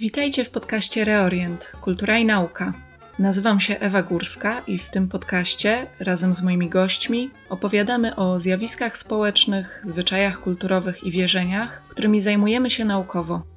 [0.00, 2.72] Witajcie w podcaście Reorient Kultura i Nauka.
[3.18, 8.96] Nazywam się Ewa Górska i w tym podcaście razem z moimi gośćmi opowiadamy o zjawiskach
[8.96, 13.53] społecznych, zwyczajach kulturowych i wierzeniach, którymi zajmujemy się naukowo.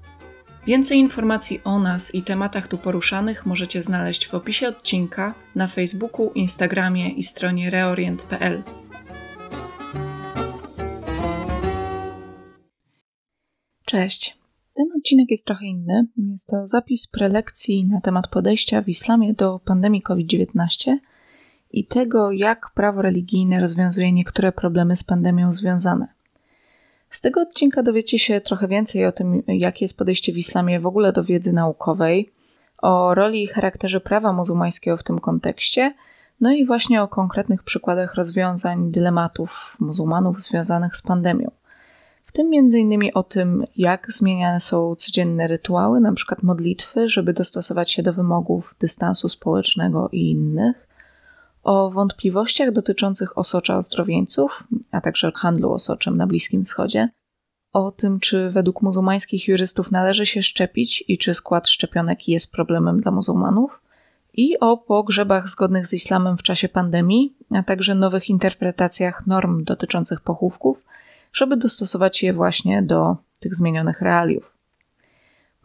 [0.67, 6.31] Więcej informacji o nas i tematach tu poruszanych możecie znaleźć w opisie odcinka na Facebooku,
[6.35, 8.63] Instagramie i stronie reorient.pl.
[13.85, 14.37] Cześć.
[14.73, 16.07] Ten odcinek jest trochę inny.
[16.17, 20.97] Jest to zapis prelekcji na temat podejścia w islamie do pandemii COVID-19
[21.71, 26.16] i tego, jak prawo religijne rozwiązuje niektóre problemy z pandemią związane.
[27.09, 30.85] Z tego odcinka dowiecie się trochę więcej o tym, jakie jest podejście w islamie w
[30.85, 32.33] ogóle do wiedzy naukowej,
[32.77, 35.93] o roli i charakterze prawa muzułmańskiego w tym kontekście,
[36.41, 41.51] no i właśnie o konkretnych przykładach rozwiązań dylematów muzułmanów związanych z pandemią.
[42.23, 43.11] W tym m.in.
[43.13, 46.35] o tym, jak zmieniane są codzienne rytuały, np.
[46.43, 50.86] modlitwy, żeby dostosować się do wymogów dystansu społecznego i innych,
[51.67, 57.09] o wątpliwościach dotyczących osocza ozdrowieńców, a także handlu osoczem na Bliskim Wschodzie,
[57.73, 63.01] o tym, czy według muzułmańskich jurystów należy się szczepić i czy skład szczepionek jest problemem
[63.01, 63.81] dla muzułmanów,
[64.33, 70.21] i o pogrzebach zgodnych z islamem w czasie pandemii, a także nowych interpretacjach norm dotyczących
[70.21, 70.83] pochówków–
[71.33, 74.56] żeby dostosować je właśnie do tych zmienionych realiów.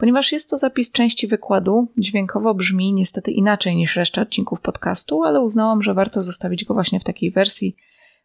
[0.03, 5.41] Ponieważ jest to zapis części wykładu, dźwiękowo brzmi niestety inaczej niż reszta odcinków podcastu, ale
[5.41, 7.75] uznałam, że warto zostawić go właśnie w takiej wersji,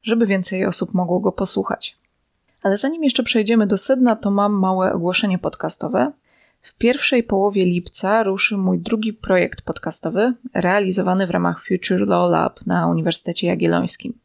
[0.03, 1.97] żeby więcej osób mogło go posłuchać.
[2.63, 6.13] Ale zanim jeszcze przejdziemy do sedna, to mam małe ogłoszenie podcastowe.
[6.63, 12.67] W pierwszej połowie lipca ruszy mój drugi projekt podcastowy, realizowany w ramach Future Law Lab
[12.67, 14.19] na Uniwersytecie Jagiellońskim.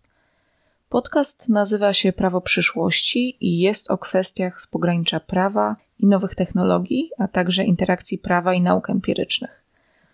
[0.90, 7.10] Podcast nazywa się Prawo przyszłości i jest o kwestiach z pogranicza prawa i nowych technologii,
[7.18, 9.64] a także interakcji prawa i nauk empirycznych.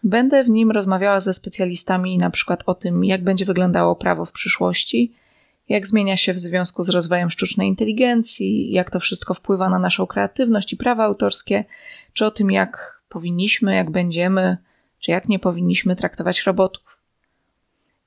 [0.03, 4.31] Będę w nim rozmawiała ze specjalistami na przykład o tym, jak będzie wyglądało prawo w
[4.31, 5.13] przyszłości,
[5.69, 10.07] jak zmienia się w związku z rozwojem sztucznej inteligencji, jak to wszystko wpływa na naszą
[10.07, 11.65] kreatywność i prawa autorskie,
[12.13, 14.57] czy o tym, jak powinniśmy, jak będziemy,
[14.99, 16.98] czy jak nie powinniśmy traktować robotów.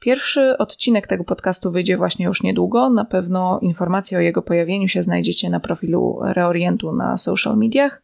[0.03, 2.91] Pierwszy odcinek tego podcastu wyjdzie właśnie już niedługo.
[2.91, 8.03] Na pewno informacje o jego pojawieniu się znajdziecie na profilu Reorientu na social mediach.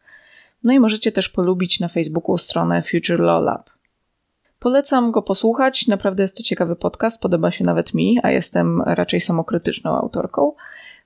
[0.63, 3.69] No i możecie też polubić na Facebooku stronę Future Law Lab.
[4.59, 9.21] Polecam go posłuchać, naprawdę jest to ciekawy podcast, podoba się nawet mi, a jestem raczej
[9.21, 10.53] samokrytyczną autorką.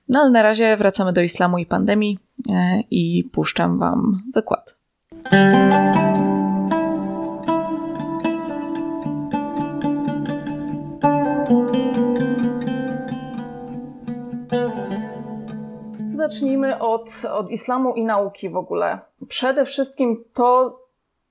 [0.08, 2.18] No ale na razie wracamy do islamu i pandemii
[2.50, 4.76] e, i puszczam Wam wykład.
[16.78, 18.98] Od, od islamu i nauki w ogóle.
[19.28, 20.78] Przede wszystkim to,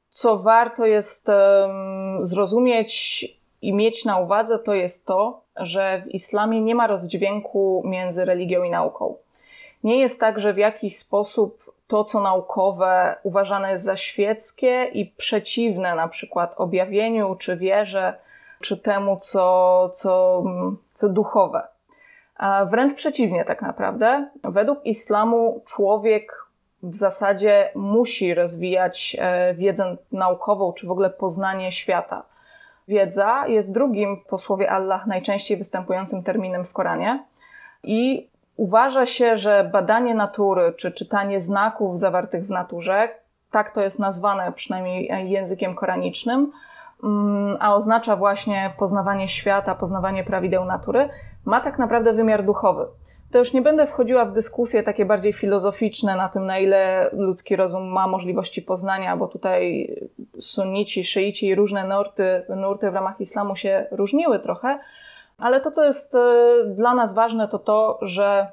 [0.09, 3.25] co warto jest um, zrozumieć
[3.61, 8.63] i mieć na uwadze, to jest to, że w islamie nie ma rozdźwięku między religią
[8.63, 9.15] i nauką.
[9.83, 15.05] Nie jest tak, że w jakiś sposób to, co naukowe, uważane jest za świeckie i
[15.05, 18.13] przeciwne na przykład objawieniu, czy wierze,
[18.61, 20.43] czy temu, co, co,
[20.93, 21.72] co duchowe.
[22.65, 24.29] Wręcz przeciwnie, tak naprawdę.
[24.43, 26.45] Według islamu człowiek
[26.83, 32.23] w zasadzie musi rozwijać e, wiedzę naukową, czy w ogóle poznanie świata.
[32.87, 37.23] Wiedza jest drugim po słowie Allah najczęściej występującym terminem w Koranie
[37.83, 43.09] i uważa się, że badanie natury, czy czytanie znaków zawartych w naturze,
[43.51, 46.51] tak to jest nazwane przynajmniej językiem koranicznym,
[47.03, 51.09] mm, a oznacza właśnie poznawanie świata, poznawanie prawideł natury,
[51.45, 52.85] ma tak naprawdę wymiar duchowy.
[53.31, 57.55] To już nie będę wchodziła w dyskusje takie bardziej filozoficzne na tym, na ile ludzki
[57.55, 59.95] rozum ma możliwości poznania, bo tutaj
[60.39, 64.79] sunnici, szyici i różne nurty, nurty w ramach islamu się różniły trochę,
[65.37, 66.19] ale to, co jest e,
[66.67, 68.47] dla nas ważne, to to, że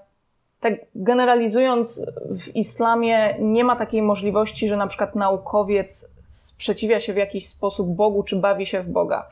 [0.61, 7.17] tak generalizując, w islamie nie ma takiej możliwości, że na przykład naukowiec sprzeciwia się w
[7.17, 9.29] jakiś sposób Bogu czy bawi się w Boga.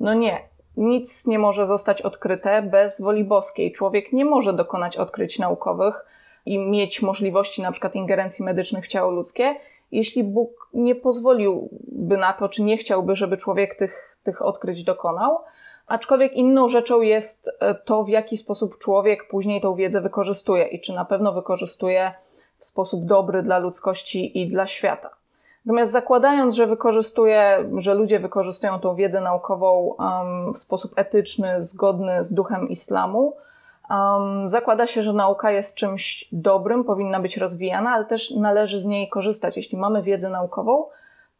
[0.00, 0.40] No nie
[0.76, 3.72] nic nie może zostać odkryte bez woli boskiej.
[3.72, 6.06] Człowiek nie może dokonać odkryć naukowych
[6.46, 9.54] i mieć możliwości na przykład ingerencji medycznych w ciało ludzkie,
[9.92, 15.38] jeśli Bóg nie pozwoliłby na to, czy nie chciałby, żeby człowiek tych, tych odkryć dokonał.
[15.86, 20.80] Aczkolwiek inną rzeczą jest e, to, w jaki sposób człowiek później tą wiedzę wykorzystuje i
[20.80, 22.14] czy na pewno wykorzystuje
[22.58, 25.10] w sposób dobry dla ludzkości i dla świata.
[25.66, 32.24] Natomiast zakładając, że wykorzystuje, że ludzie wykorzystują tą wiedzę naukową um, w sposób etyczny, zgodny
[32.24, 33.36] z duchem islamu,
[33.90, 38.86] um, zakłada się, że nauka jest czymś dobrym, powinna być rozwijana, ale też należy z
[38.86, 39.56] niej korzystać.
[39.56, 40.84] Jeśli mamy wiedzę naukową,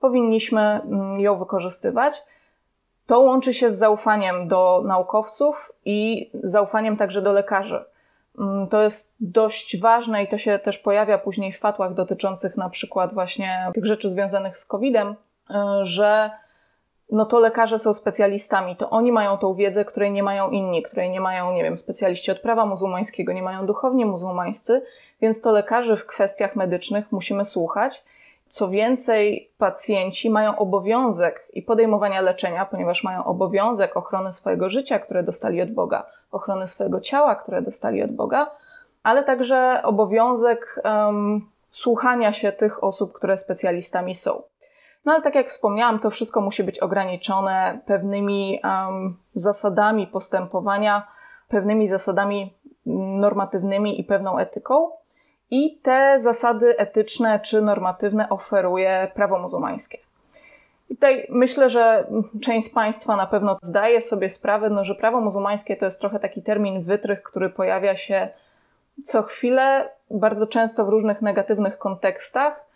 [0.01, 2.25] powinniśmy mm, ją wykorzystywać.
[3.07, 7.85] To łączy się z zaufaniem do naukowców i zaufaniem także do lekarzy.
[8.39, 12.71] Mm, to jest dość ważne i to się też pojawia później w fatłach dotyczących na
[12.71, 16.31] przykład właśnie tych rzeczy związanych z COVID-em, y, że
[17.11, 21.11] no to lekarze są specjalistami, to oni mają tą wiedzę, której nie mają inni, której
[21.11, 24.83] nie mają, nie wiem, specjaliści od prawa muzułmańskiego, nie mają duchowni muzułmańscy,
[25.21, 28.05] więc to lekarzy w kwestiach medycznych musimy słuchać
[28.53, 35.23] co więcej, pacjenci mają obowiązek i podejmowania leczenia, ponieważ mają obowiązek ochrony swojego życia, które
[35.23, 38.51] dostali od Boga, ochrony swojego ciała, które dostali od Boga,
[39.03, 44.43] ale także obowiązek um, słuchania się tych osób, które specjalistami są.
[45.05, 51.07] No ale tak jak wspomniałam, to wszystko musi być ograniczone pewnymi um, zasadami postępowania,
[51.49, 52.55] pewnymi zasadami
[52.87, 55.02] normatywnymi i pewną etyką.
[55.53, 59.99] I te zasady etyczne czy normatywne oferuje prawo muzułmańskie.
[60.91, 62.07] I tutaj myślę, że
[62.43, 66.19] część z Państwa na pewno zdaje sobie sprawę, no, że prawo muzułmańskie to jest trochę
[66.19, 68.29] taki termin wytrych, który pojawia się
[69.05, 72.67] co chwilę, bardzo często w różnych negatywnych kontekstach.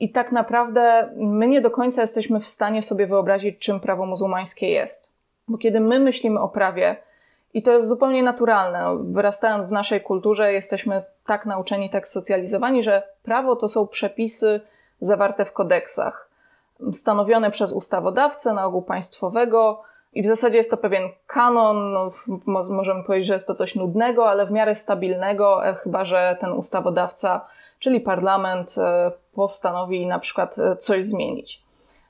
[0.00, 4.70] I tak naprawdę my nie do końca jesteśmy w stanie sobie wyobrazić, czym prawo muzułmańskie
[4.70, 5.18] jest.
[5.48, 6.96] Bo kiedy my myślimy o prawie,
[7.54, 8.98] i to jest zupełnie naturalne.
[9.04, 14.60] Wyrastając w naszej kulturze, jesteśmy tak nauczeni, tak socjalizowani, że prawo to są przepisy
[15.00, 16.30] zawarte w kodeksach,
[16.92, 19.82] stanowione przez ustawodawcę, na ogół państwowego,
[20.14, 22.10] i w zasadzie jest to pewien kanon, no,
[22.70, 26.52] możemy powiedzieć, że jest to coś nudnego, ale w miarę stabilnego, e, chyba że ten
[26.52, 27.46] ustawodawca,
[27.78, 31.63] czyli parlament, e, postanowi na przykład e, coś zmienić.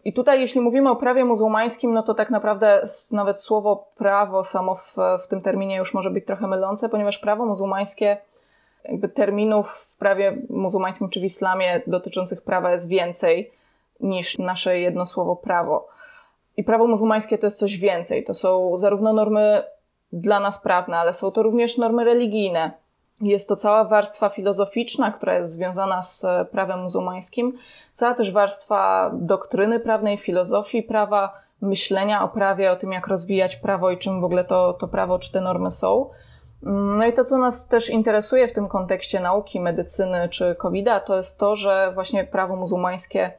[0.04, 4.74] I tutaj, jeśli mówimy o prawie muzułmańskim, no to tak naprawdę nawet słowo prawo samo
[4.74, 8.16] w, w tym terminie już może być trochę mylące, ponieważ prawo muzułmańskie,
[8.84, 13.52] jakby terminów w prawie muzułmańskim czy w islamie dotyczących prawa jest więcej
[14.00, 15.88] niż nasze jedno słowo prawo.
[16.56, 18.24] I prawo muzułmańskie to jest coś więcej.
[18.24, 19.62] To są zarówno normy
[20.12, 22.70] dla nas prawne, ale są to również normy religijne.
[23.20, 27.58] Jest to cała warstwa filozoficzna, która jest związana z prawem muzułmańskim,
[27.92, 33.90] cała też warstwa doktryny prawnej, filozofii prawa, myślenia o prawie, o tym, jak rozwijać prawo
[33.90, 36.10] i czym w ogóle to, to prawo czy te normy są.
[36.96, 41.16] No i to, co nas też interesuje w tym kontekście nauki, medycyny czy COVID-a, to
[41.16, 43.32] jest to, że właśnie prawo muzułmańskie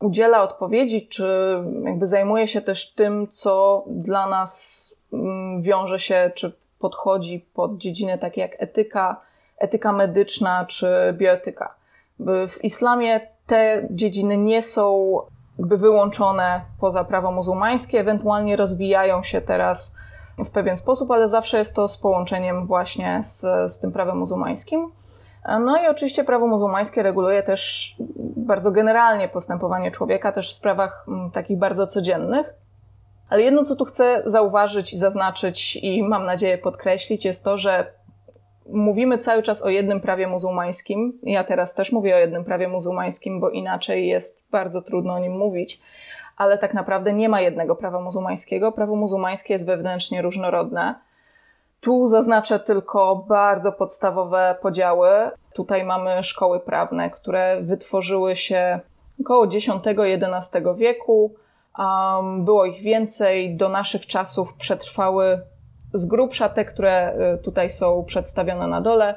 [0.00, 6.52] udziela odpowiedzi, czy jakby zajmuje się też tym, co dla nas mm, wiąże się, czy
[6.78, 9.20] podchodzi pod dziedziny takie jak etyka,
[9.58, 11.74] etyka medyczna czy bioetyka.
[12.20, 15.18] W islamie te dziedziny nie są
[15.58, 19.98] jakby wyłączone poza prawo muzułmańskie, ewentualnie rozwijają się teraz
[20.38, 23.40] w pewien sposób, ale zawsze jest to z połączeniem właśnie z,
[23.72, 24.92] z tym prawem muzułmańskim.
[25.60, 27.94] No i oczywiście prawo muzułmańskie reguluje też
[28.36, 32.54] bardzo generalnie postępowanie człowieka, też w sprawach mm, takich bardzo codziennych.
[33.28, 37.92] Ale jedno, co tu chcę zauważyć zaznaczyć i mam nadzieję podkreślić, jest to, że
[38.68, 41.18] mówimy cały czas o jednym prawie muzułmańskim.
[41.22, 45.32] Ja teraz też mówię o jednym prawie muzułmańskim, bo inaczej jest bardzo trudno o nim
[45.32, 45.80] mówić.
[46.36, 48.72] Ale tak naprawdę nie ma jednego prawa muzułmańskiego.
[48.72, 50.94] Prawo muzułmańskie jest wewnętrznie różnorodne.
[51.80, 55.08] Tu zaznaczę tylko bardzo podstawowe podziały.
[55.54, 58.80] Tutaj mamy szkoły prawne, które wytworzyły się
[59.20, 61.34] około X-XI wieku
[61.78, 63.56] Um, było ich więcej.
[63.56, 65.40] Do naszych czasów przetrwały
[65.94, 69.14] z grubsza te, które y, tutaj są przedstawione na dole.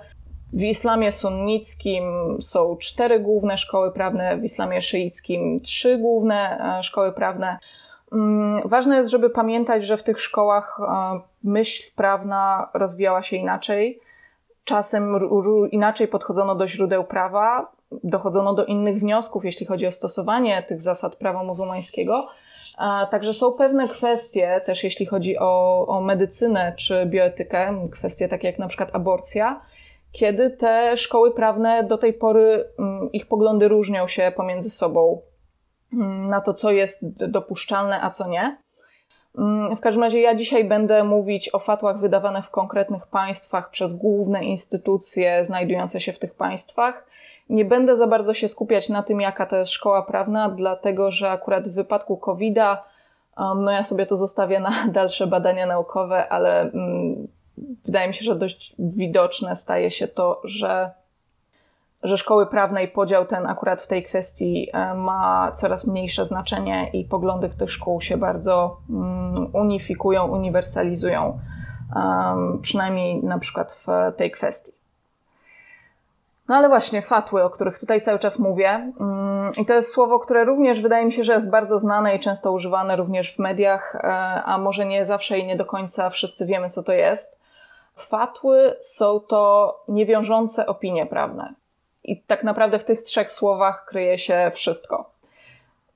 [0.54, 2.04] W islamie sunnickim
[2.42, 7.58] są cztery główne szkoły prawne, w islamie szyickim trzy główne e, szkoły prawne.
[8.12, 14.00] Mm, ważne jest, żeby pamiętać, że w tych szkołach e, myśl prawna rozwijała się inaczej.
[14.64, 15.20] Czasem
[15.72, 17.72] inaczej podchodzono do źródeł prawa,
[18.04, 22.28] dochodzono do innych wniosków, jeśli chodzi o stosowanie tych zasad prawa muzułmańskiego.
[23.12, 28.60] Także są pewne kwestie, też jeśli chodzi o, o medycynę czy bioetykę, kwestie takie jak
[28.60, 29.62] na przykład aborcja,
[30.12, 35.22] kiedy te szkoły prawne do tej pory, mm, ich poglądy różnią się pomiędzy sobą
[35.94, 38.58] mm, na to, co jest dopuszczalne, a co nie.
[39.38, 43.94] Mm, w każdym razie ja dzisiaj będę mówić o fatłach wydawane w konkretnych państwach przez
[43.94, 47.06] główne instytucje znajdujące się w tych państwach
[47.52, 51.30] nie będę za bardzo się skupiać na tym, jaka to jest szkoła prawna, dlatego że
[51.30, 52.84] akurat w wypadku COVID-a,
[53.38, 57.28] um, no ja sobie to zostawię na dalsze badania naukowe, ale um,
[57.86, 60.92] wydaje mi się, że dość widoczne staje się to, że
[62.04, 66.90] że szkoły prawne i podział ten akurat w tej kwestii e, ma coraz mniejsze znaczenie
[66.94, 71.40] i poglądy tych szkół się bardzo mm, unifikują, uniwersalizują,
[72.62, 74.81] przynajmniej na przykład w tej kwestii.
[76.52, 78.70] No ale właśnie, fatły, o których tutaj cały czas mówię.
[78.70, 82.20] Mm, I to jest słowo, które również wydaje mi się, że jest bardzo znane i
[82.20, 84.08] często używane również w mediach, e,
[84.44, 87.42] a może nie zawsze i nie do końca wszyscy wiemy, co to jest.
[87.96, 91.54] Fatły są to niewiążące opinie prawne.
[92.04, 95.10] I tak naprawdę w tych trzech słowach kryje się wszystko.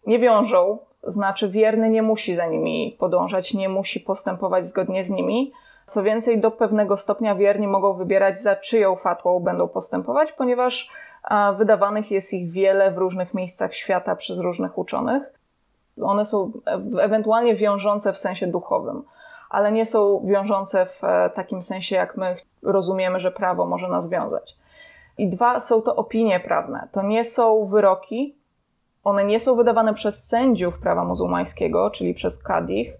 [0.07, 5.51] Nie wiążą, znaczy wierny nie musi za nimi podążać, nie musi postępować zgodnie z nimi.
[5.85, 10.91] Co więcej, do pewnego stopnia wierni mogą wybierać, za czyją fatłą będą postępować, ponieważ
[11.57, 15.23] wydawanych jest ich wiele w różnych miejscach świata przez różnych uczonych.
[16.03, 16.51] One są
[16.99, 19.03] ewentualnie wiążące w sensie duchowym,
[19.49, 24.09] ale nie są wiążące w e, takim sensie, jak my rozumiemy, że prawo może nas
[24.09, 24.57] wiązać.
[25.17, 26.87] I dwa, są to opinie prawne.
[26.91, 28.35] To nie są wyroki.
[29.03, 32.93] One nie są wydawane przez sędziów prawa muzułmańskiego, czyli przez kadich,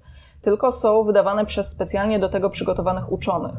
[0.46, 3.56] tylko są wydawane przez specjalnie do tego przygotowanych uczonych.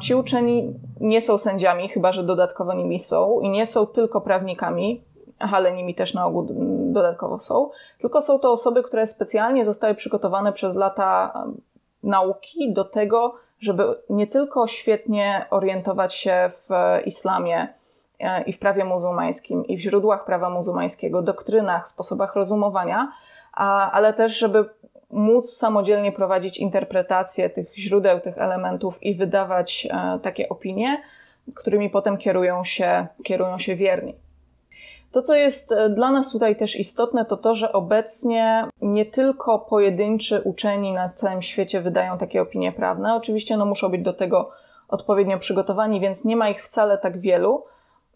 [0.00, 5.04] Ci uczeni nie są sędziami, chyba że dodatkowo nimi są, i nie są tylko prawnikami,
[5.52, 6.46] ale nimi też na ogół
[6.92, 11.32] dodatkowo są, tylko są to osoby, które specjalnie zostały przygotowane przez lata
[12.02, 16.68] nauki do tego, żeby nie tylko świetnie orientować się w
[17.06, 17.74] islamie
[18.20, 23.12] e, i w prawie muzułmańskim, i w źródłach prawa muzułmańskiego, doktrynach, sposobach rozumowania,
[23.92, 24.68] ale też, żeby
[25.10, 31.02] móc samodzielnie prowadzić interpretację tych źródeł, tych elementów i wydawać e, takie opinie,
[31.54, 34.14] którymi potem kierują się, kierują się wierni.
[35.12, 39.58] To, co jest e, dla nas tutaj też istotne, to to, że obecnie nie tylko
[39.58, 43.14] pojedynczy uczeni na całym świecie wydają takie opinie prawne.
[43.14, 44.50] Oczywiście no, muszą być do tego
[44.88, 47.64] odpowiednio przygotowani, więc nie ma ich wcale tak wielu,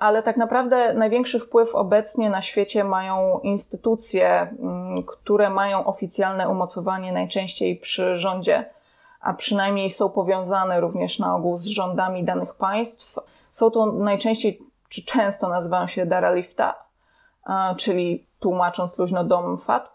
[0.01, 7.13] ale tak naprawdę największy wpływ obecnie na świecie mają instytucje, mm, które mają oficjalne umocowanie
[7.13, 8.71] najczęściej przy rządzie,
[9.21, 13.19] a przynajmniej są powiązane również na ogół z rządami danych państw.
[13.51, 16.75] Są to najczęściej, czy często nazywają się Daralifta,
[17.77, 19.91] czyli tłumacząc luźno dom fatw.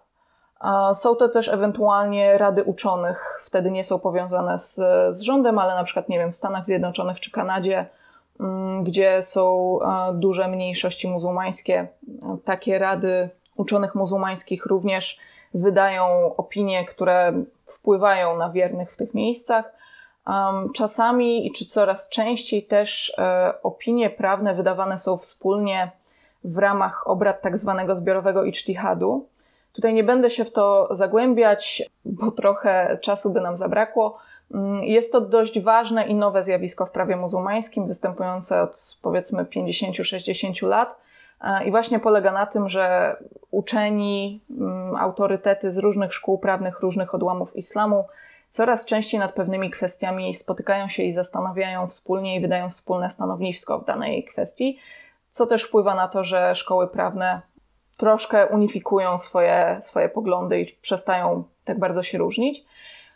[0.94, 4.76] Są to też ewentualnie rady uczonych, wtedy nie są powiązane z,
[5.10, 7.86] z rządem, ale na przykład, nie wiem, w Stanach Zjednoczonych czy Kanadzie
[8.84, 9.80] gdzie są
[10.14, 11.88] duże mniejszości muzułmańskie.
[12.46, 15.20] Takie rady uczonych muzułmańskich również
[15.54, 17.34] wydają opinie, które
[17.66, 19.74] wpływają na wiernych w tych miejscach.
[20.76, 25.92] Czasami, czy coraz częściej też e, opinie prawne wydawane są wspólnie
[26.44, 29.28] w ramach obrad tak zwanego zbiorowego ijtihadu.
[29.74, 34.18] Tutaj nie będę się w to zagłębiać, bo trochę czasu by nam zabrakło.
[34.52, 40.68] Mm, jest to dość ważne i nowe zjawisko w prawie muzułmańskim, występujące od powiedzmy 50-60
[40.68, 40.98] lat.
[41.42, 43.16] E, I właśnie polega na tym, że
[43.52, 48.06] uczeni, mm, autorytety z różnych szkół prawnych, różnych odłamów islamu
[48.50, 53.86] coraz częściej nad pewnymi kwestiami spotykają się i zastanawiają wspólnie i wydają wspólne stanowisko w
[53.86, 54.80] danej kwestii,
[55.30, 57.42] co też wpływa na to, że szkoły prawne
[57.98, 62.66] troszkę unifikują swoje, swoje poglądy i przestają tak bardzo się różnić.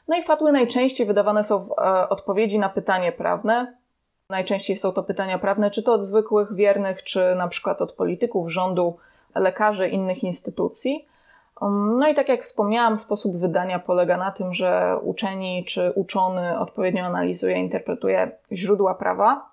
[0.10, 3.78] No i fatły najczęściej wydawane są w e, odpowiedzi na pytanie prawne.
[4.30, 8.52] Najczęściej są to pytania prawne, czy to od zwykłych wiernych, czy na przykład od polityków,
[8.52, 8.98] rządu,
[9.36, 11.08] lekarzy, innych instytucji.
[11.62, 16.60] Um, no i tak jak wspomniałam, sposób wydania polega na tym, że uczeni czy uczony
[16.60, 19.49] odpowiednio analizuje, interpretuje źródła prawa,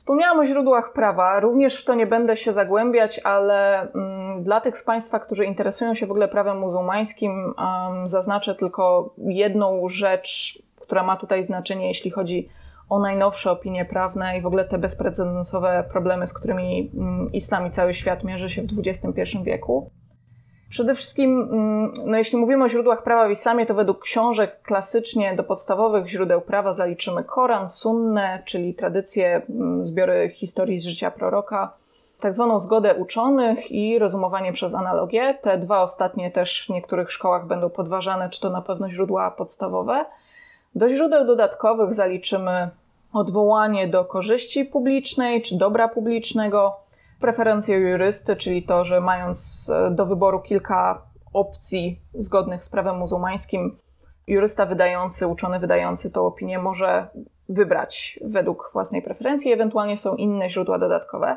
[0.00, 4.78] Wspomniałam o źródłach prawa, również w to nie będę się zagłębiać, ale mm, dla tych
[4.78, 11.02] z Państwa, którzy interesują się w ogóle prawem muzułmańskim, um, zaznaczę tylko jedną rzecz, która
[11.02, 12.48] ma tutaj znaczenie, jeśli chodzi
[12.88, 17.70] o najnowsze opinie prawne i w ogóle te bezprecedensowe problemy, z którymi um, islam i
[17.70, 19.90] cały świat mierzy się w XXI wieku.
[20.70, 25.34] Przede wszystkim, mm, no jeśli mówimy o źródłach prawa w islamie, to według książek klasycznie
[25.36, 31.72] do podstawowych źródeł prawa zaliczymy Koran, Sunnę, czyli tradycje, mm, zbiory historii z życia proroka,
[32.20, 35.34] tak zwaną zgodę uczonych i rozumowanie przez analogię.
[35.42, 40.04] Te dwa ostatnie też w niektórych szkołach będą podważane, czy to na pewno źródła podstawowe.
[40.74, 42.70] Do źródeł dodatkowych zaliczymy
[43.12, 46.76] odwołanie do korzyści publicznej czy dobra publicznego,
[47.20, 53.78] preferencje jurysty, czyli to, że mając e, do wyboru kilka opcji zgodnych z prawem muzułmańskim,
[54.26, 57.08] jurysta wydający, uczony wydający tą opinię może
[57.48, 61.36] wybrać według własnej preferencji, ewentualnie są inne źródła dodatkowe.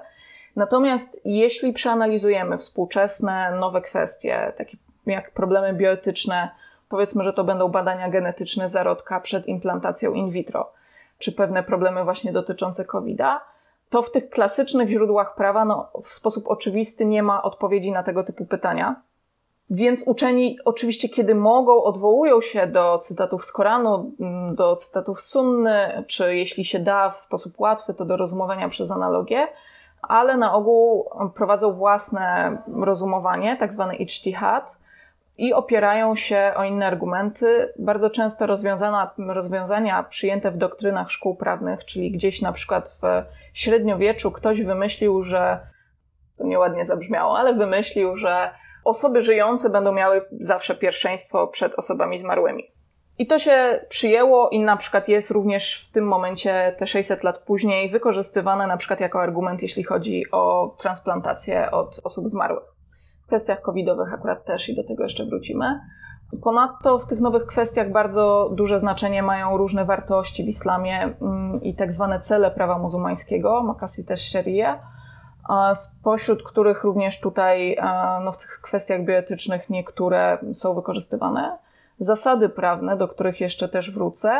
[0.55, 6.49] Natomiast jeśli przeanalizujemy współczesne, nowe kwestie, takie jak problemy bioetyczne,
[6.89, 10.71] powiedzmy, że to będą badania genetyczne zarodka przed implantacją in vitro,
[11.17, 13.52] czy pewne problemy właśnie dotyczące COVID-a,
[13.93, 18.23] to w tych klasycznych źródłach prawa no, w sposób oczywisty nie ma odpowiedzi na tego
[18.23, 19.01] typu pytania.
[19.69, 26.03] Więc uczeni oczywiście, kiedy mogą, odwołują się do cytatów z Koranu, mm, do cytatów Sunny,
[26.07, 29.47] czy jeśli się da w sposób łatwy, to do rozumowania przez analogię,
[30.01, 34.77] ale na ogół prowadzą własne rozumowanie, tak zwany ijtihad,
[35.37, 38.45] i opierają się o inne argumenty, bardzo często
[39.17, 43.23] rozwiązania przyjęte w doktrynach szkół prawnych, czyli gdzieś na przykład w
[43.53, 45.59] średniowieczu ktoś wymyślił, że
[46.37, 48.51] to nieładnie zabrzmiało, ale wymyślił, że
[48.83, 52.73] osoby żyjące będą miały zawsze pierwszeństwo przed osobami zmarłymi.
[53.17, 57.39] I to się przyjęło i na przykład jest również w tym momencie, te 600 lat
[57.39, 62.72] później, wykorzystywane na przykład jako argument, jeśli chodzi o transplantację od osób zmarłych.
[63.33, 65.79] Kwestiach covidowych akurat też i do tego jeszcze wrócimy.
[66.43, 71.75] Ponadto w tych nowych kwestiach bardzo duże znaczenie mają różne wartości w islamie mm, i
[71.75, 74.79] tak zwane cele prawa muzułmańskiego, makasi też sharia,
[75.73, 77.77] spośród których również tutaj
[78.23, 81.57] no, w tych kwestiach bioetycznych niektóre są wykorzystywane.
[81.99, 84.31] Zasady prawne, do których jeszcze też wrócę.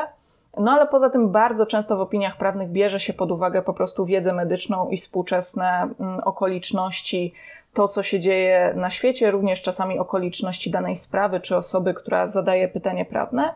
[0.58, 4.06] No ale poza tym bardzo często w opiniach prawnych bierze się pod uwagę po prostu
[4.06, 7.34] wiedzę medyczną i współczesne mm, okoliczności,
[7.74, 12.68] to co się dzieje na świecie, również czasami okoliczności danej sprawy czy osoby, która zadaje
[12.68, 13.54] pytanie prawne.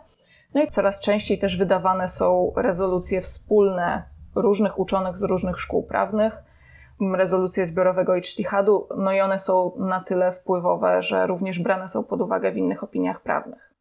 [0.54, 4.04] No i coraz częściej też wydawane są rezolucje wspólne
[4.36, 6.44] różnych uczonych z różnych szkół prawnych,
[7.16, 12.04] rezolucje zbiorowego i cztihadu, no i one są na tyle wpływowe, że również brane są
[12.04, 13.74] pod uwagę w innych opiniach prawnych.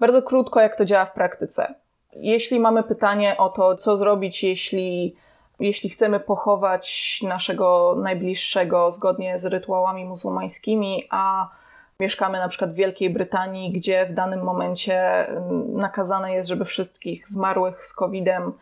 [0.00, 1.74] Bardzo krótko, jak to działa w praktyce.
[2.12, 5.16] Jeśli mamy pytanie o to, co zrobić, jeśli,
[5.60, 11.48] jeśli chcemy pochować naszego najbliższego zgodnie z rytuałami muzułmańskimi, a
[12.00, 17.28] mieszkamy na przykład w Wielkiej Brytanii, gdzie w danym momencie mm, nakazane jest, żeby wszystkich
[17.28, 18.52] zmarłych z COVID-em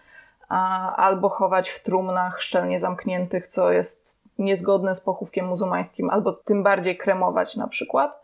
[0.96, 6.96] albo chować w trumnach szczelnie zamkniętych, co jest niezgodne z pochówkiem muzułmańskim, albo tym bardziej
[6.96, 8.22] kremować na przykład,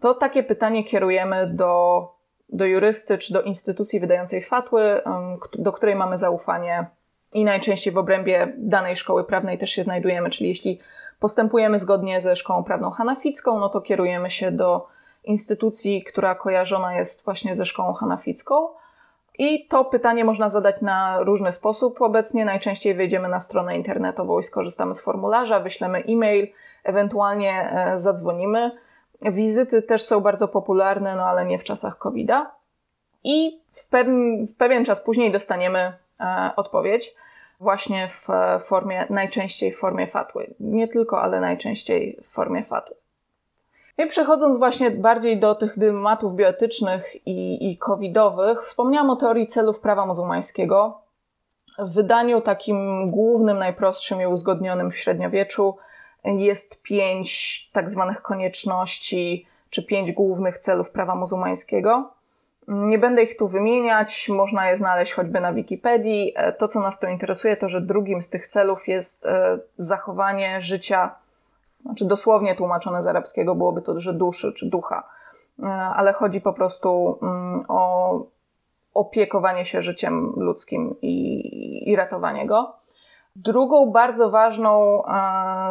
[0.00, 2.02] to takie pytanie kierujemy do,
[2.48, 5.02] do jurysty czy do instytucji wydającej fatły,
[5.58, 6.86] do której mamy zaufanie
[7.32, 10.80] i najczęściej w obrębie danej szkoły prawnej też się znajdujemy, czyli jeśli
[11.20, 14.86] postępujemy zgodnie ze szkołą prawną hanaficką, no to kierujemy się do
[15.24, 18.68] instytucji, która kojarzona jest właśnie ze szkołą hanaficką.
[19.38, 22.02] I to pytanie można zadać na różny sposób.
[22.02, 26.48] Obecnie najczęściej wejdziemy na stronę internetową i skorzystamy z formularza, wyślemy e-mail,
[26.84, 28.70] ewentualnie e, zadzwonimy.
[29.22, 32.54] Wizyty też są bardzo popularne, no ale nie w czasach COVID-a.
[33.24, 37.14] I w, pewien, w pewien czas później dostaniemy e, odpowiedź
[37.60, 38.26] właśnie w
[38.64, 40.54] formie, najczęściej w formie fatły.
[40.60, 42.96] Nie tylko, ale najczęściej w formie fatły.
[43.98, 49.80] I przechodząc właśnie bardziej do tych dylematów bioetycznych i, i covidowych, wspomniałam o teorii celów
[49.80, 51.00] prawa muzułmańskiego.
[51.78, 55.76] W wydaniu takim głównym, najprostszym i uzgodnionym w średniowieczu
[56.24, 62.15] jest pięć tak zwanych konieczności, czy pięć głównych celów prawa muzułmańskiego.
[62.68, 66.34] Nie będę ich tu wymieniać, można je znaleźć choćby na Wikipedii.
[66.58, 71.14] To, co nas tu interesuje, to, że drugim z tych celów jest e, zachowanie życia
[71.86, 75.08] znaczy dosłownie tłumaczone z arabskiego byłoby to, że duszy czy ducha,
[75.62, 78.20] e, ale chodzi po prostu mm, o
[78.94, 82.76] opiekowanie się życiem ludzkim i, i ratowanie go.
[83.36, 85.10] Drugą bardzo ważną e,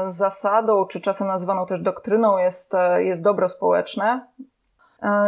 [0.05, 4.27] zasadą, czy czasem nazywaną też doktryną, jest, e, jest dobro społeczne.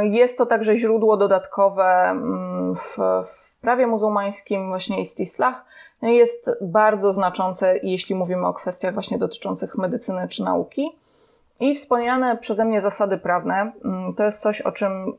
[0.02, 5.66] Jest to także źródło dodatkowe mm, w, w prawie muzułmańskim, właśnie istislah,
[6.02, 10.92] jest bardzo znaczące, jeśli mówimy o kwestiach właśnie dotyczących medycyny czy nauki.
[11.60, 15.18] I wspomniane przeze mnie zasady prawne mm, to jest coś, o czym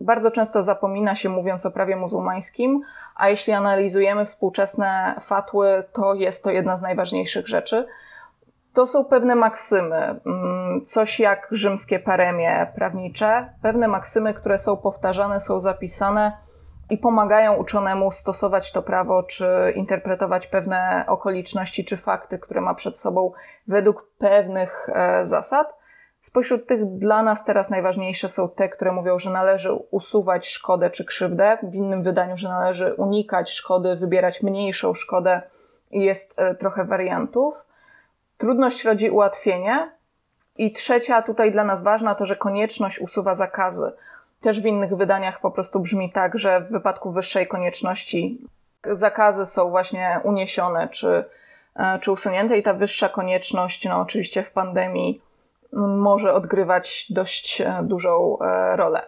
[0.00, 2.82] bardzo często zapomina się mówiąc o prawie muzułmańskim,
[3.16, 7.86] a jeśli analizujemy współczesne fatły, to jest to jedna z najważniejszych rzeczy.
[8.72, 15.40] To są pewne maksymy, mm, coś jak rzymskie paremie prawnicze, pewne maksymy, które są powtarzane,
[15.40, 16.32] są zapisane
[16.90, 22.98] i pomagają uczonemu stosować to prawo, czy interpretować pewne okoliczności, czy fakty, które ma przed
[22.98, 23.32] sobą
[23.68, 25.80] według pewnych e, zasad.
[26.20, 31.04] Spośród tych dla nas teraz najważniejsze są te, które mówią, że należy usuwać szkodę czy
[31.04, 35.42] krzywdę, w innym wydaniu, że należy unikać szkody, wybierać mniejszą szkodę
[35.90, 37.69] i jest e, trochę wariantów.
[38.40, 39.90] Trudność rodzi ułatwienie.
[40.56, 43.92] I trzecia, tutaj dla nas ważna, to że konieczność usuwa zakazy.
[44.40, 48.46] Też w innych wydaniach po prostu brzmi tak, że w wypadku wyższej konieczności
[48.90, 51.24] zakazy są właśnie uniesione czy,
[51.76, 55.22] e, czy usunięte i ta wyższa konieczność, no oczywiście w pandemii
[55.72, 59.02] może odgrywać dość e, dużą e, rolę.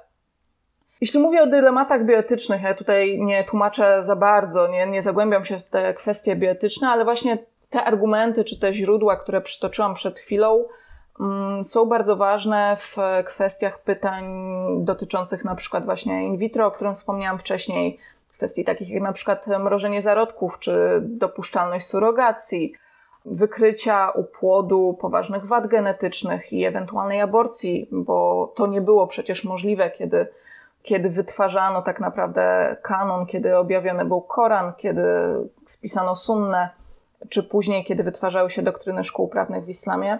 [1.01, 5.59] Jeśli mówię o dylematach bioetycznych, ja tutaj nie tłumaczę za bardzo, nie, nie zagłębiam się
[5.59, 7.39] w te kwestie bioetyczne, ale właśnie
[7.73, 10.65] te argumenty czy te źródła, które przytoczyłam przed chwilą,
[11.21, 14.25] mm, są bardzo ważne w kwestiach pytań
[14.79, 17.99] dotyczących na przykład właśnie in vitro, o którym wspomniałam wcześniej,
[18.33, 22.75] kwestii takich jak na przykład mrożenie zarodków czy dopuszczalność surogacji,
[23.25, 29.91] wykrycia u płodu poważnych wad genetycznych i ewentualnej aborcji, bo to nie było przecież możliwe,
[29.91, 30.27] kiedy,
[30.83, 35.05] kiedy wytwarzano tak naprawdę kanon, kiedy objawiony był Koran, kiedy
[35.67, 36.82] spisano sunnę,
[37.29, 40.19] czy później, kiedy wytwarzały się doktryny szkół prawnych w islamie.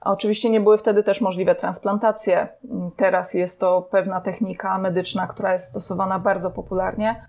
[0.00, 2.48] A oczywiście nie były wtedy też możliwe transplantacje.
[2.96, 7.26] Teraz jest to pewna technika medyczna, która jest stosowana bardzo popularnie.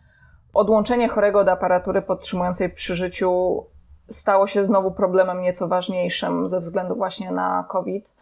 [0.54, 3.64] Odłączenie chorego od aparatury podtrzymującej przy życiu
[4.10, 8.14] stało się znowu problemem nieco ważniejszym ze względu właśnie na COVID.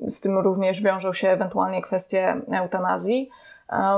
[0.00, 3.30] Z tym również wiążą się ewentualnie kwestie eutanazji.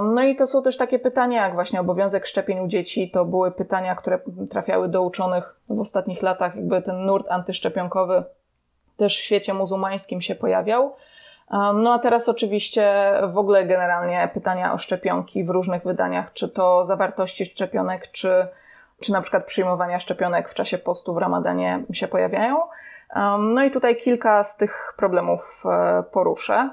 [0.02, 3.10] No i to są też takie pytania, jak właśnie obowiązek szczepień u dzieci.
[3.10, 6.56] To były pytania, które trafiały do uczonych w ostatnich latach.
[6.56, 8.24] Jakby ten nurt antyszczepionkowy
[8.96, 10.96] też w świecie muzułmańskim się pojawiał.
[11.74, 16.84] No a teraz oczywiście w ogóle generalnie pytania o szczepionki w różnych wydaniach, czy to
[16.84, 18.46] zawartości szczepionek, czy,
[19.00, 22.56] czy na przykład przyjmowania szczepionek w czasie postu w Ramadanie się pojawiają.
[23.38, 26.70] No i tutaj kilka z tych problemów e, poruszę.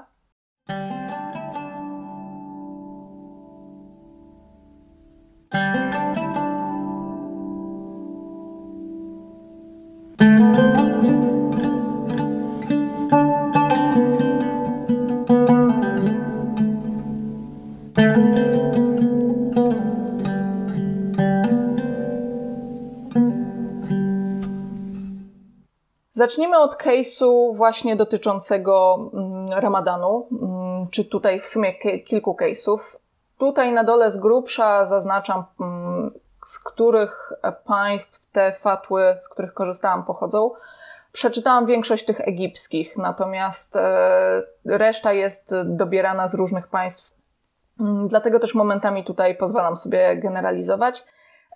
[26.18, 32.78] Zacznijmy od case'u właśnie dotyczącego mm, Ramadanu, mm, czy tutaj w sumie kilku case'ów.
[33.38, 36.10] Tutaj na dole z grubsza zaznaczam, mm,
[36.46, 37.32] z których
[37.64, 40.50] państw te fatły, z których korzystałam, pochodzą.
[41.12, 47.14] Przeczytałam większość tych egipskich, natomiast e, reszta jest dobierana z różnych państw.
[48.08, 51.04] Dlatego też momentami tutaj pozwalam sobie generalizować.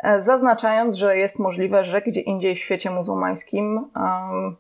[0.02, 4.56] E, zaznaczając, że jest możliwe, że gdzie indziej w świecie muzułmańskim um,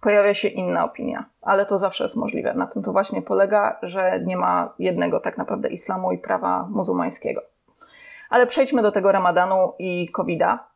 [0.00, 2.54] pojawia się inna opinia, ale to zawsze jest możliwe.
[2.54, 7.42] Na tym to właśnie polega, że nie ma jednego tak naprawdę islamu i prawa muzułmańskiego.
[8.30, 10.68] Ale przejdźmy do tego ramadanu i COVID-a.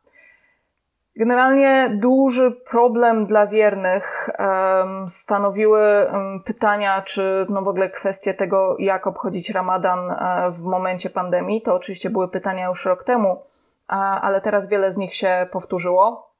[1.15, 5.81] Generalnie duży problem dla wiernych um, stanowiły
[6.13, 11.61] um, pytania, czy no w ogóle kwestie tego, jak obchodzić ramadan um, w momencie pandemii.
[11.61, 13.41] To oczywiście były pytania już rok temu,
[13.87, 16.33] ale teraz wiele z nich się powtórzyło.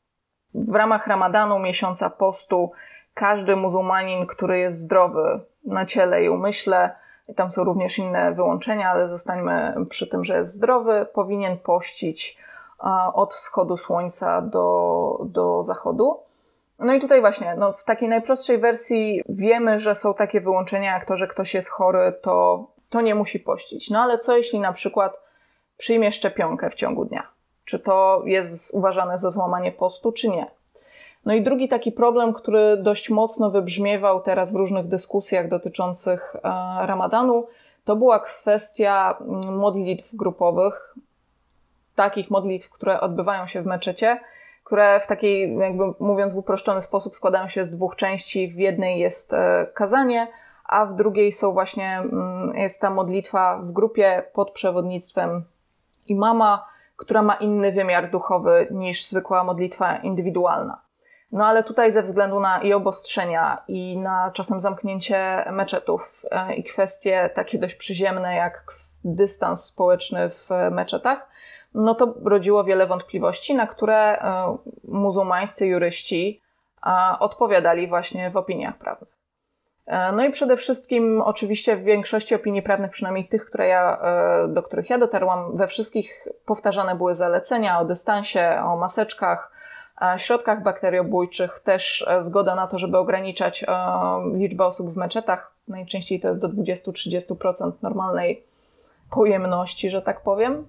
[0.54, 2.72] W ramach Ramadanu, miesiąca postu,
[3.14, 6.96] każdy muzułmanin, który jest zdrowy na ciele i umyśle,
[7.28, 12.38] i tam są również inne wyłączenia, ale zostańmy przy tym, że jest zdrowy, powinien pościć
[13.14, 16.20] od wschodu słońca do, do zachodu.
[16.80, 21.06] No i tutaj właśnie, no w takiej najprostszej wersji wiemy, że są takie wyłączenia, jak
[21.06, 23.90] to, że ktoś jest chory, to, to nie musi pościć.
[23.90, 25.20] No ale co jeśli na przykład
[25.78, 27.28] przyjmie szczepionkę w ciągu dnia?
[27.66, 30.52] Czy to jest uważane za złamanie postu, czy nie?
[31.26, 36.40] No i drugi taki problem, który dość mocno wybrzmiewał teraz w różnych dyskusjach dotyczących e,
[36.86, 37.48] Ramadanu,
[37.86, 40.96] to była kwestia mm, modlitw grupowych,
[41.96, 44.20] takich modlitw, które odbywają się w meczecie,
[44.64, 48.48] które w takiej, jakby mówiąc w uproszczony sposób, składają się z dwóch części.
[48.48, 50.28] W jednej jest e, kazanie,
[50.66, 55.44] a w drugiej są właśnie, mm, jest ta modlitwa w grupie pod przewodnictwem
[56.08, 60.82] imama, która ma inny wymiar duchowy niż zwykła modlitwa indywidualna.
[61.32, 66.64] No ale tutaj ze względu na i obostrzenia, i na czasem zamknięcie meczetów, e, i
[66.64, 71.30] kwestie takie dość przyziemne jak dystans społeczny w meczetach,
[71.74, 76.42] no to rodziło wiele wątpliwości, na które e, muzułmańscy juryści
[77.20, 79.13] odpowiadali właśnie w opiniach prawnych.
[79.86, 84.48] E, no i przede wszystkim, oczywiście, w większości opinii prawnych, przynajmniej tych, które ja, e,
[84.48, 89.54] do których ja dotarłam, we wszystkich powtarzane były zalecenia o dystansie, o maseczkach,
[90.18, 93.66] środkach bakteriobójczych, też e, zgoda na to, żeby ograniczać
[94.34, 95.52] liczbę osób w meczetach.
[95.68, 98.44] Najczęściej to jest do 20-30% normalnej
[99.12, 100.66] pojemności, że tak powiem.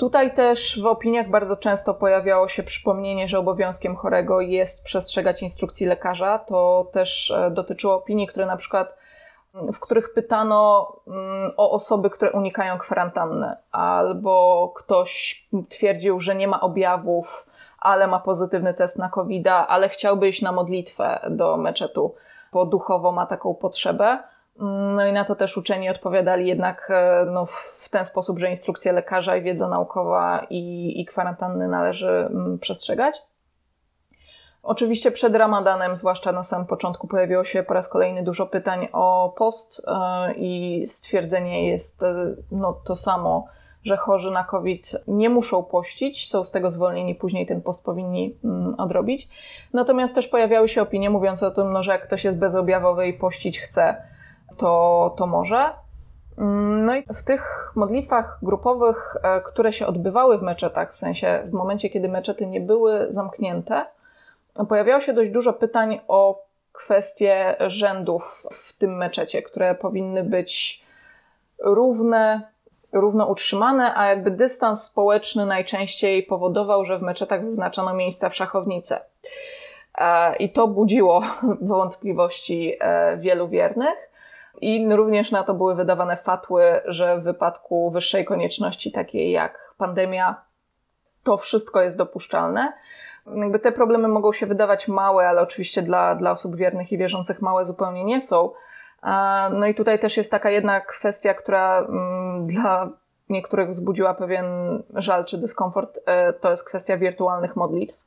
[0.00, 5.86] Tutaj też w opiniach bardzo często pojawiało się przypomnienie, że obowiązkiem chorego jest przestrzegać instrukcji
[5.86, 6.38] lekarza.
[6.38, 8.96] To też e, dotyczyło opinii, które na przykład
[9.72, 16.60] w których pytano mm, o osoby, które unikają kwarantanny, albo ktoś twierdził, że nie ma
[16.60, 22.14] objawów, ale ma pozytywny test na covid ale chciałby iść na modlitwę do meczetu,
[22.52, 24.18] bo duchowo ma taką potrzebę.
[24.96, 28.92] No i na to też uczeni odpowiadali jednak e, no, w ten sposób, że instrukcje
[28.92, 33.22] lekarza i wiedza naukowa i, i kwarantanny należy mm, przestrzegać.
[34.62, 39.34] Oczywiście przed Ramadanem, zwłaszcza na samym początku, pojawiło się po raz kolejny dużo pytań o
[39.36, 42.14] post e, i stwierdzenie jest e,
[42.50, 43.46] no, to samo,
[43.82, 48.38] że chorzy na COVID nie muszą pościć, są z tego zwolnieni, później ten post powinni
[48.44, 49.28] mm, odrobić.
[49.72, 53.12] Natomiast też pojawiały się opinie mówiące o tym, no, że jak ktoś jest bezobjawowy i
[53.12, 54.10] pościć chce,
[54.56, 55.70] to, to może.
[56.38, 61.42] Mm, no i w tych modlitwach grupowych, e, które się odbywały w meczetach, w sensie
[61.46, 63.86] w momencie, kiedy meczety nie były zamknięte,
[64.68, 70.84] pojawiało się dość dużo pytań o kwestie rzędów w tym meczecie, które powinny być
[71.58, 72.50] równe,
[72.92, 78.96] równo utrzymane, a jakby dystans społeczny najczęściej powodował, że w meczetach wyznaczano miejsca w szachownicy.
[79.98, 81.22] E, I to budziło
[81.60, 84.09] wątpliwości e, wielu wiernych.
[84.60, 90.44] I również na to były wydawane fatły, że w wypadku wyższej konieczności, takiej jak pandemia,
[91.22, 92.72] to wszystko jest dopuszczalne.
[93.26, 97.42] Jakby te problemy mogą się wydawać małe, ale oczywiście dla, dla osób wiernych i wierzących
[97.42, 98.50] małe zupełnie nie są.
[99.52, 102.88] No i tutaj też jest taka jedna kwestia, która mm, dla
[103.28, 104.44] niektórych wzbudziła pewien
[104.94, 105.98] żal czy dyskomfort.
[106.06, 108.04] E, to jest kwestia wirtualnych modlitw.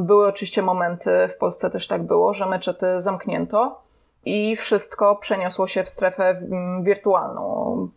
[0.00, 3.83] Były oczywiście momenty, w Polsce też tak było, że meczety zamknięto
[4.24, 6.42] i wszystko przeniosło się w strefę
[6.82, 7.88] wirtualną.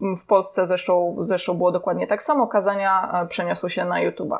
[0.00, 2.46] W Polsce zresztą, zresztą było dokładnie tak samo.
[2.46, 4.38] Kazania e, przeniosły się na YouTube'a.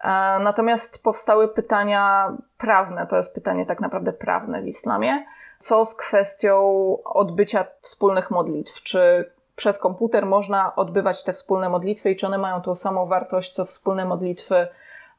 [0.00, 5.26] E, natomiast powstały pytania prawne, to jest pytanie tak naprawdę prawne w islamie.
[5.58, 6.58] Co z kwestią
[7.04, 8.82] odbycia wspólnych modlitw?
[8.82, 13.50] Czy przez komputer można odbywać te wspólne modlitwy i czy one mają tą samą wartość,
[13.54, 14.68] co wspólne modlitwy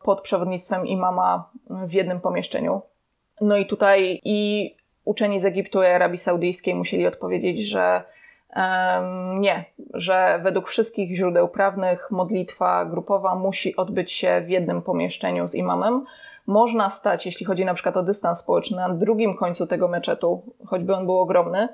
[0.04, 2.82] pod przewodnictwem imama w jednym pomieszczeniu?
[3.42, 4.77] No i tutaj i
[5.08, 8.04] uczeni z Egiptu i Arabii Saudyjskiej musieli odpowiedzieć, że
[9.36, 15.56] nie, że według wszystkich źródeł prawnych modlitwa grupowa musi odbyć się w jednym pomieszczeniu z
[15.56, 16.06] imamem.
[16.48, 20.96] Można stać, jeśli chodzi na przykład o dystans społeczny, na drugim końcu tego meczetu, choćby
[20.96, 21.68] on był ogromny,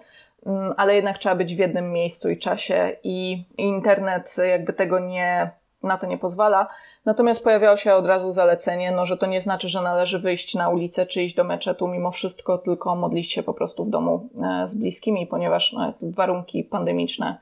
[0.45, 5.51] mm, ale jednak trzeba być w jednym miejscu i czasie i internet jakby tego nie,
[5.83, 6.67] na to nie pozwala.
[7.05, 10.69] Natomiast pojawiało się od razu zalecenie, no, że to nie znaczy, że należy wyjść na
[10.69, 14.67] ulicę czy iść do meczetu mimo wszystko, tylko modlić się po prostu w domu e,
[14.67, 17.37] z bliskimi, ponieważ no, warunki pandemiczne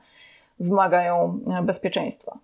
[0.60, 2.38] wymagają e, bezpieczeństwa.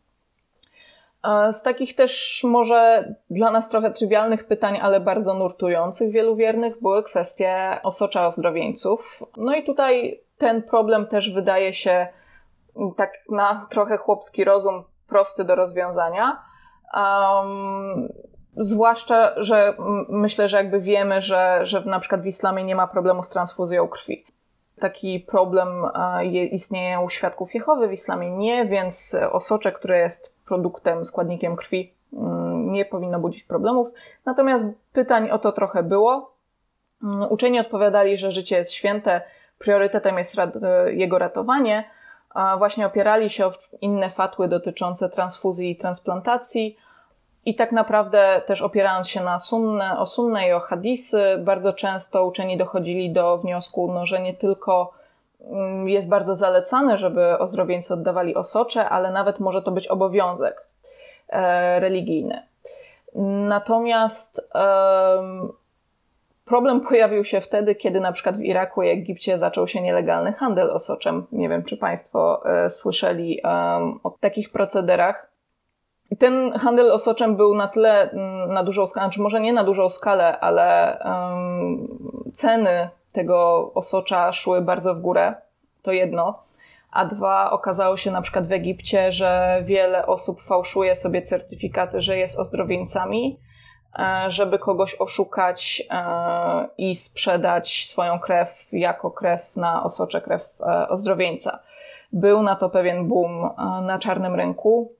[1.29, 6.81] E, z takich też może dla nas trochę trywialnych pytań, ale bardzo nurtujących wielu wiernych
[6.83, 9.23] były kwestie osocza ozdrowieńców.
[9.37, 12.07] No i tutaj ten problem też wydaje się
[12.97, 16.48] tak na trochę chłopski rozum prosty do rozwiązania,
[16.95, 18.09] Um,
[18.57, 19.75] zwłaszcza, że
[20.09, 23.89] myślę, że jakby wiemy, że, że na przykład w islamie nie ma problemu z transfuzją
[23.89, 24.25] krwi.
[24.81, 25.69] Taki problem
[26.51, 32.73] istnieje u świadków Jehowy, w islamie nie, więc osocze, które jest produktem, składnikiem krwi, mm,
[32.73, 33.89] nie powinno budzić problemów.
[34.27, 36.35] Natomiast pytań o to trochę było.
[37.05, 39.21] Mm, uczeni odpowiadali, że życie jest święte,
[39.59, 40.37] priorytetem jest
[40.87, 41.85] jego ratowanie,
[42.59, 46.77] właśnie opierali się o inne fatły dotyczące transfuzji i transplantacji.
[47.45, 52.25] I tak naprawdę też opierając się na sunnę, o sunnę i o hadisy, bardzo często
[52.25, 54.93] uczeni dochodzili do wniosku, no, że nie tylko
[55.41, 60.67] mm, jest bardzo zalecane, żeby ozdrowieńcy oddawali osocze, ale nawet może to być obowiązek
[61.29, 62.43] e, religijny.
[63.49, 64.51] Natomiast
[66.49, 70.71] Problem pojawił się wtedy, kiedy na przykład w Iraku i Egipcie zaczął się nielegalny handel
[70.71, 71.27] osoczem.
[71.33, 75.31] Nie wiem, czy Państwo e, słyszeli um, o takich procederach.
[76.19, 79.91] Ten handel osoczem był na tyle mm, na dużą skalę, czy może nie na dużą
[79.91, 81.89] skalę, ale um,
[82.33, 85.35] ceny tego osocza szły bardzo w górę.
[85.83, 86.43] To jedno.
[86.91, 92.19] A dwa, okazało się na przykład w Egipcie, że wiele osób fałszuje sobie certyfikaty, że
[92.19, 93.48] jest ozdrowieńcami E,
[94.29, 101.63] żeby kogoś oszukać e, i sprzedać swoją krew jako krew na osocze, krew e, ozdrowieńca.
[102.13, 103.51] Był na to pewien boom
[103.83, 104.93] na czarnym rynku,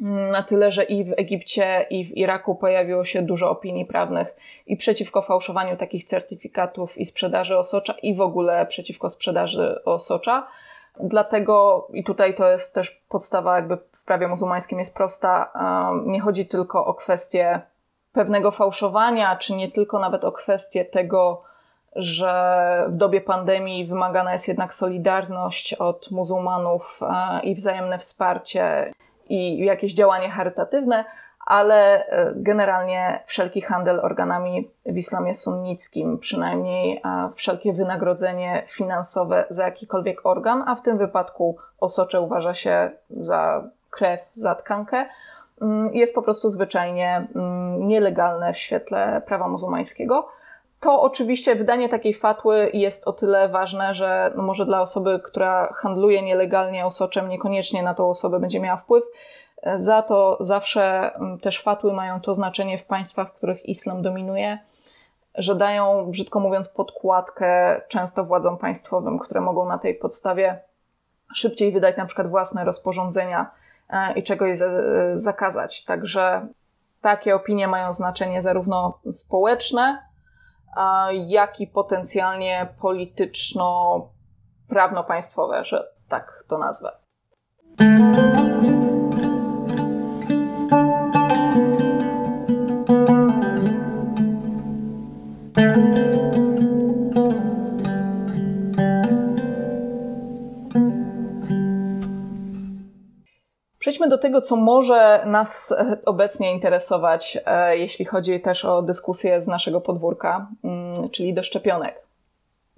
[0.00, 4.36] mm, na tyle, że i w Egipcie, i w Iraku pojawiło się dużo opinii prawnych
[4.66, 10.46] i przeciwko fałszowaniu takich certyfikatów i sprzedaży osocza, i w ogóle przeciwko sprzedaży osocza.
[11.00, 15.52] Dlatego, i tutaj to jest też podstawa, jakby w prawie muzułmańskim jest prosta,
[16.06, 17.60] nie chodzi tylko o kwestię
[18.18, 21.42] pewnego fałszowania, czy nie tylko nawet o kwestię tego,
[21.96, 28.92] że w dobie pandemii wymagana jest jednak solidarność od muzułmanów e, i wzajemne wsparcie
[29.28, 31.04] i jakieś działanie charytatywne,
[31.46, 39.64] ale e, generalnie wszelki handel organami w islamie sunnickim, przynajmniej e, wszelkie wynagrodzenie finansowe za
[39.64, 45.06] jakikolwiek organ, a w tym wypadku osocze uważa się za krew, za tkankę,
[45.92, 50.28] jest po prostu zwyczajnie mm, nielegalne w świetle prawa muzułmańskiego.
[50.80, 55.72] To oczywiście wydanie takiej fatły jest o tyle ważne, że no może dla osoby, która
[55.72, 59.04] handluje nielegalnie osoczem, niekoniecznie na tą osobę będzie miała wpływ.
[59.74, 64.58] Za to zawsze mm, też fatły mają to znaczenie w państwach, w których islam dominuje,
[65.34, 70.60] że dają, brzydko mówiąc, podkładkę często władzom państwowym, które mogą na tej podstawie
[71.34, 73.50] szybciej wydać na przykład własne rozporządzenia
[73.90, 74.58] e, i czegoś
[75.14, 75.84] zakazać.
[75.84, 76.48] Także
[77.00, 80.08] takie opinie mają znaczenie zarówno społeczne,
[81.26, 86.90] jak i potencjalnie polityczno-prawno-państwowe, że tak to nazwę.
[103.98, 109.40] Przejdźmy do tego, co może nas e, obecnie interesować, e, jeśli chodzi też o dyskusję
[109.40, 112.02] z naszego podwórka, mm, czyli do szczepionek.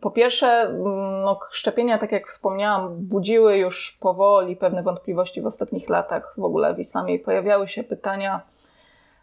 [0.00, 5.88] Po pierwsze, mm, no, szczepienia, tak jak wspomniałam, budziły już powoli pewne wątpliwości w ostatnich
[5.88, 8.40] latach w ogóle w islamie pojawiały się pytania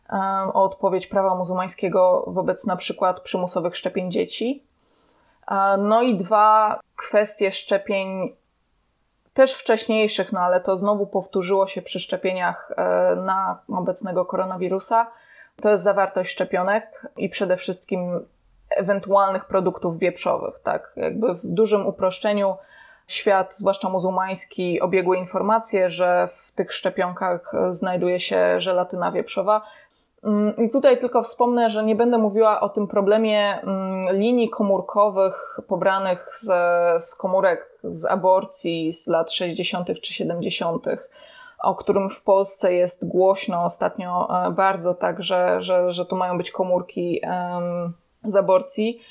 [0.09, 0.17] e,
[0.53, 4.63] o odpowiedź prawa muzułmańskiego wobec na przykład przymusowych szczepień dzieci.
[5.77, 8.35] No i dwa, kwestie szczepień
[9.37, 15.11] też wcześniejszych, no ale to znowu powtórzyło się przy szczepieniach e, na obecnego koronawirusa.
[15.61, 18.25] To jest zawartość szczepionek i przede wszystkim
[18.69, 20.93] ewentualnych produktów wieprzowych, tak?
[20.95, 22.55] Jakby w dużym uproszczeniu
[23.07, 29.61] świat, zwłaszcza muzułmański, obiegły informacje, że w tych szczepionkach znajduje się żelatyna wieprzowa.
[30.23, 35.59] Mm, I tutaj tylko wspomnę, że nie będę mówiła o tym problemie mm, linii komórkowych
[35.67, 36.45] pobranych z,
[37.03, 40.01] z komórek z aborcji z lat 60.
[40.01, 40.85] czy 70.,
[41.59, 46.37] o którym w Polsce jest głośno ostatnio e, bardzo, tak, że, że, że tu mają
[46.37, 49.01] być komórki um, z aborcji,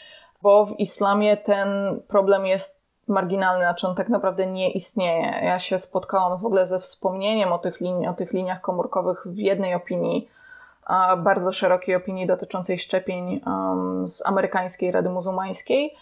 [0.43, 1.69] bo w islamie ten
[2.09, 5.35] problem jest marginalny, znaczy on tak naprawdę nie istnieje.
[5.43, 9.39] Ja się spotkałam w ogóle ze wspomnieniem o tych, lini- o tych liniach komórkowych w
[9.39, 10.29] jednej opinii,
[11.19, 15.95] bardzo szerokiej opinii dotyczącej szczepień um, z amerykańskiej Rady Muzułmańskiej.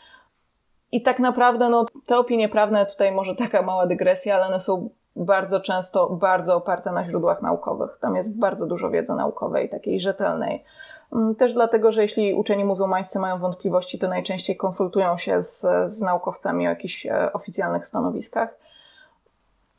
[0.92, 4.90] I tak naprawdę, no, te opinie prawne, tutaj może taka mała dygresja, ale one są
[5.16, 7.98] bardzo często bardzo oparte na źródłach naukowych.
[8.00, 10.64] Tam jest bardzo dużo wiedzy naukowej, takiej rzetelnej.
[11.12, 16.02] Mm, też dlatego, że jeśli uczeni muzułmańscy mają wątpliwości, to najczęściej konsultują się z, z
[16.02, 18.56] naukowcami o jakichś e, oficjalnych stanowiskach.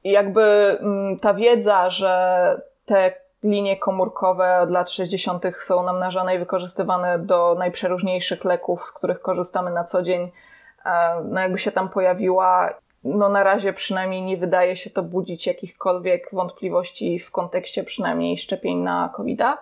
[0.04, 3.14] I jakby mm, ta wiedza, że te
[3.44, 5.44] linie komórkowe od lat 60.
[5.58, 10.32] są namnażane i wykorzystywane do najprzeróżniejszych leków, z których korzystamy na co dzień,
[11.24, 12.70] no jakby się tam pojawiła,
[13.04, 18.78] no na razie przynajmniej nie wydaje się to budzić jakichkolwiek wątpliwości w kontekście przynajmniej szczepień
[18.78, 19.58] na covid -a.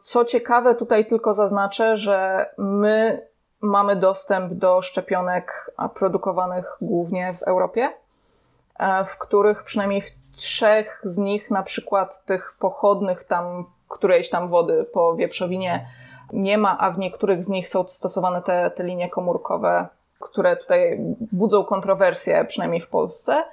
[0.00, 3.26] Co ciekawe, tutaj tylko zaznaczę, że my
[3.62, 7.92] mamy dostęp do szczepionek produkowanych głównie w Europie,
[8.78, 14.48] e, w których przynajmniej w trzech z nich, na przykład tych pochodnych tam, którejś tam
[14.48, 15.86] wody po wieprzowinie
[16.32, 19.88] nie ma, a w niektórych z nich są stosowane te, te linie komórkowe,
[20.20, 20.98] które tutaj
[21.32, 23.44] budzą kontrowersje, przynajmniej w Polsce.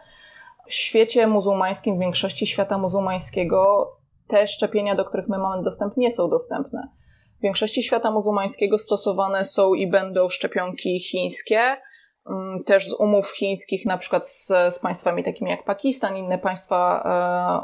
[0.67, 3.91] W świecie muzułmańskim, w większości świata muzułmańskiego,
[4.27, 6.83] te szczepienia, do których my mamy dostęp, nie są dostępne.
[7.39, 11.75] W większości świata muzułmańskiego stosowane są i będą szczepionki chińskie,
[12.29, 17.03] Mm, też z umów chińskich, na przykład z, z państwami takimi jak Pakistan, inne państwa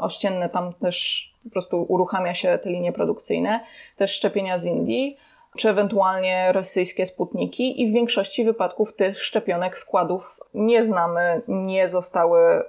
[0.00, 3.60] ościenne, tam też po prostu uruchamia się te linie produkcyjne,
[3.96, 5.16] też szczepienia z Indii,
[5.56, 12.40] czy ewentualnie rosyjskie sputniki i w większości wypadków tych szczepionek składów nie znamy, nie zostały
[12.40, 12.64] e,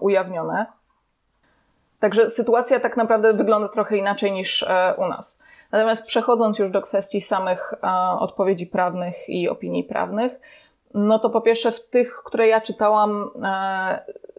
[0.00, 0.66] ujawnione.
[2.00, 5.44] Także sytuacja tak naprawdę wygląda trochę inaczej niż e, u nas.
[5.72, 10.40] Natomiast przechodząc już do kwestii samych e, odpowiedzi prawnych i opinii prawnych,
[10.94, 13.30] no to po pierwsze w tych, które ja czytałam,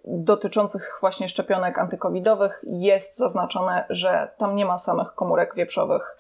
[0.06, 6.18] dotyczących właśnie szczepionek antykowidowych, jest zaznaczone, że tam nie ma samych komórek wieprzowych.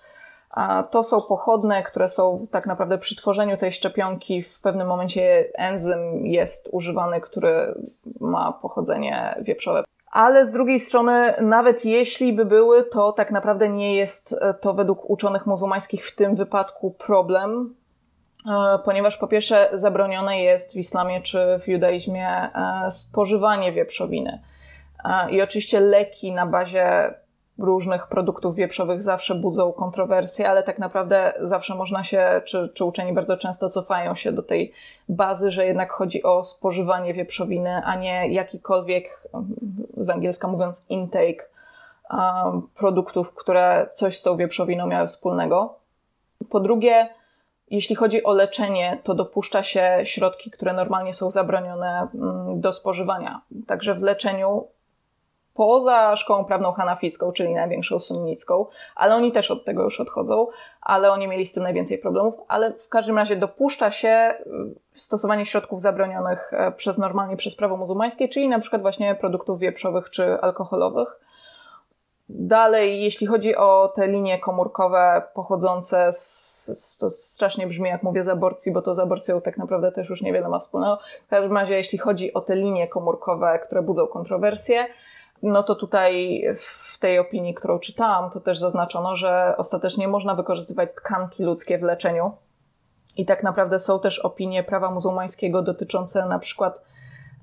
[0.49, 5.49] A to są pochodne, które są tak naprawdę przy tworzeniu tej szczepionki w pewnym momencie
[5.55, 7.75] enzym jest używany, który
[8.19, 9.83] ma pochodzenie wieprzowe.
[10.11, 15.09] Ale z drugiej strony, nawet jeśli by były, to tak naprawdę nie jest to według
[15.09, 17.75] uczonych muzułmańskich w tym wypadku problem,
[18.47, 24.41] E, ponieważ po pierwsze zabronione jest w islamie czy w judaizmie e, spożywanie wieprzowiny.
[25.05, 27.13] E, I oczywiście leki na bazie
[27.59, 33.13] różnych produktów wieprzowych zawsze budzą kontrowersje, ale tak naprawdę zawsze można się, czy, czy uczeni
[33.13, 34.73] bardzo często cofają się do tej
[35.09, 39.29] bazy, że jednak chodzi o spożywanie wieprzowiny, a nie jakikolwiek,
[39.97, 41.45] z angielska mówiąc, intake
[42.75, 45.75] produktów, które coś z tą wieprzowiną miały wspólnego.
[46.49, 47.09] Po drugie,
[47.69, 53.41] jeśli chodzi o leczenie, to dopuszcza się środki, które normalnie są zabronione mm, do spożywania.
[53.67, 54.67] Także w leczeniu
[55.59, 60.47] poza szkołą prawną hanafijską, czyli największą sunnicką, ale oni też od tego już odchodzą,
[60.81, 64.33] ale oni mieli z tym najwięcej problemów, ale w każdym razie dopuszcza się
[64.95, 69.59] y, stosowanie środków zabronionych e, przez normalnie przez prawo muzułmańskie, czyli na przykład właśnie produktów
[69.59, 71.19] wieprzowych czy alkoholowych.
[72.29, 78.27] Dalej, jeśli chodzi o te linie komórkowe pochodzące z, to strasznie brzmi jak mówię z
[78.27, 80.99] aborcji, bo to z aborcją tak naprawdę też już niewiele ma wspólnego.
[81.27, 84.85] W każdym razie, jeśli chodzi o te linie komórkowe, które budzą kontrowersje,
[85.43, 90.89] no to tutaj w tej opinii, którą czytałam, to też zaznaczono, że ostatecznie można wykorzystywać
[90.95, 92.31] tkanki ludzkie w leczeniu.
[93.17, 96.81] I tak naprawdę są też opinie prawa muzułmańskiego dotyczące na przykład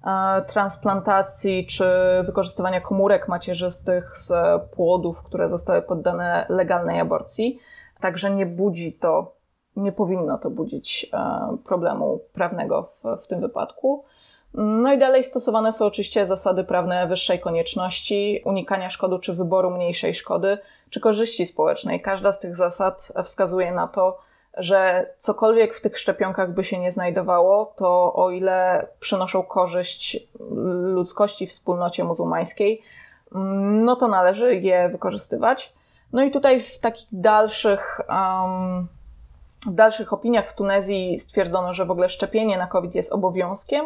[0.07, 1.85] e, transplantacji czy
[2.27, 4.33] wykorzystywania komórek macierzystych z
[4.71, 7.59] płodów, które zostały poddane legalnej aborcji.
[8.01, 9.35] Także nie budzi to,
[9.77, 14.05] nie powinno to budzić e, problemu prawnego w, w tym wypadku.
[14.57, 20.15] No i dalej stosowane są oczywiście zasady prawne wyższej konieczności, unikania szkody czy wyboru mniejszej
[20.15, 20.59] szkody,
[20.91, 22.03] czy korzyści społecznej.
[22.03, 24.19] Każda z tych zasad wskazuje na to,
[24.57, 30.29] że cokolwiek w tych szczepionkach by się nie znajdowało, to o ile przynoszą korzyść
[30.95, 32.83] ludzkości, wspólnocie muzułmańskiej,
[33.85, 35.75] no to należy je wykorzystywać.
[36.13, 38.89] No i tutaj w takich dalszych, um,
[39.67, 43.85] w dalszych opiniach w Tunezji stwierdzono, że w ogóle szczepienie na COVID jest obowiązkiem,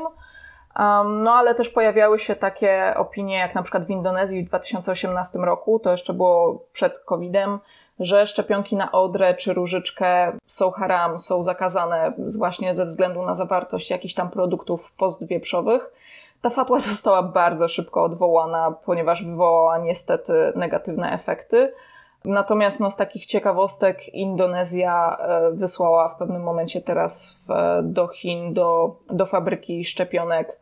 [0.79, 5.39] Um, no ale też pojawiały się takie opinie, jak na przykład w Indonezji w 2018
[5.39, 7.59] roku, to jeszcze było przed COVID-em,
[8.01, 13.91] że szczepionki na odrę czy różyczkę są haram, są zakazane właśnie ze względu na zawartość
[13.91, 15.93] jakichś tam produktów postwieprzowych.
[16.41, 21.73] Ta fatła została bardzo szybko odwołana, ponieważ wywołała niestety negatywne efekty.
[22.25, 27.53] Natomiast no, z takich ciekawostek Indonezja e, wysłała w pewnym momencie teraz w,
[27.83, 30.60] do Chin, do, do fabryki szczepionek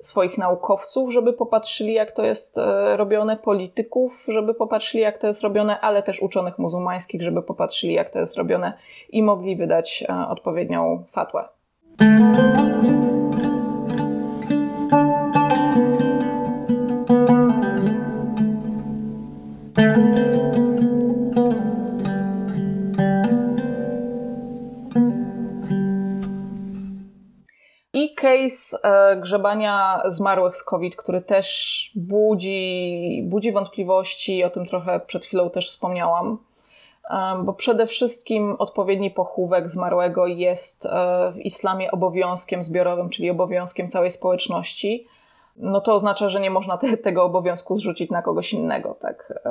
[0.00, 5.42] swoich naukowców, żeby popatrzyli, jak to jest e, robione, polityków, żeby popatrzyli, jak to jest
[5.42, 8.78] robione, ale też uczonych muzułmańskich, żeby popatrzyli, jak to jest robione
[9.10, 11.55] i mogli wydać e, odpowiednią fatłę.
[28.46, 35.24] Case e, grzebania zmarłych z COVID, który też budzi, budzi wątpliwości, o tym trochę przed
[35.24, 36.38] chwilą też wspomniałam,
[37.10, 43.88] e, bo przede wszystkim odpowiedni pochówek zmarłego jest e, w islamie obowiązkiem zbiorowym, czyli obowiązkiem
[43.88, 45.06] całej społeczności.
[45.56, 49.42] No to oznacza, że nie można te, tego obowiązku zrzucić na kogoś innego, tak?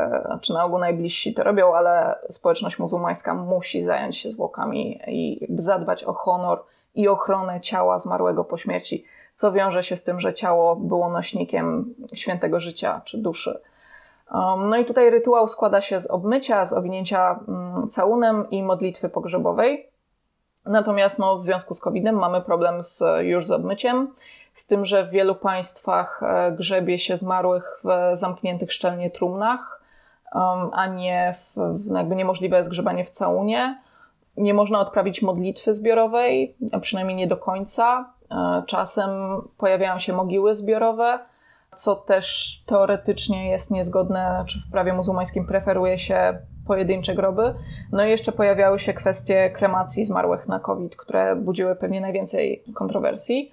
[0.41, 6.03] Czy na ogół najbliżsi to robią, ale społeczność muzułmańska musi zająć się zwłokami i zadbać
[6.03, 6.63] o honor
[6.95, 11.95] i ochronę ciała zmarłego po śmierci, co wiąże się z tym, że ciało było nośnikiem
[12.13, 13.61] świętego życia czy duszy.
[14.31, 19.09] Um, no i tutaj rytuał składa się z obmycia, z owinięcia mm, całunem i modlitwy
[19.09, 19.89] pogrzebowej.
[20.65, 24.13] Natomiast no, w związku z COVID-em mamy problem z, już z obmyciem,
[24.53, 29.81] z tym, że w wielu państwach e, grzebie się zmarłych w zamkniętych szczelnie trumnach,
[30.33, 33.81] um, a nie w, w, jakby niemożliwe jest grzebanie w całunie
[34.37, 38.13] nie można odprawić modlitwy zbiorowej, a przynajmniej nie do końca.
[38.31, 39.09] E, czasem
[39.57, 41.19] pojawiają się mogiły zbiorowe,
[41.73, 47.55] co też teoretycznie jest niezgodne, czy w prawie muzułmańskim preferuje się pojedyncze groby.
[47.91, 53.51] No i jeszcze pojawiały się kwestie kremacji zmarłych na COVID, które budziły pewnie najwięcej kontrowersji.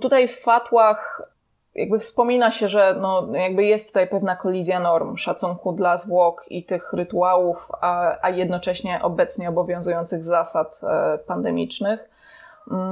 [0.00, 1.31] Tutaj w fatłach
[1.74, 6.64] jakby wspomina się, że no, jakby jest tutaj pewna kolizja norm szacunku dla zwłok i
[6.64, 12.10] tych rytuałów, a, a jednocześnie obecnie obowiązujących zasad e, pandemicznych.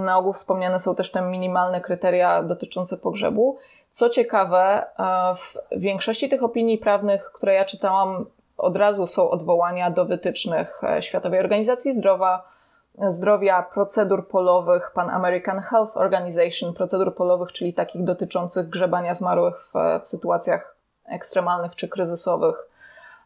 [0.04, 3.58] Na ogół wspomniane są też te minimalne kryteria dotyczące pogrzebu.
[3.90, 8.26] Co ciekawe, e, w większości tych opinii prawnych, które ja czytałam,
[8.56, 12.42] od razu są odwołania do wytycznych e, Światowej Organizacji Zdrowia,
[13.08, 20.02] zdrowia, procedur polowych, Pan American Health Organization, procedur polowych, czyli takich dotyczących grzebania zmarłych w,
[20.04, 20.76] w sytuacjach
[21.06, 22.68] ekstremalnych czy kryzysowych,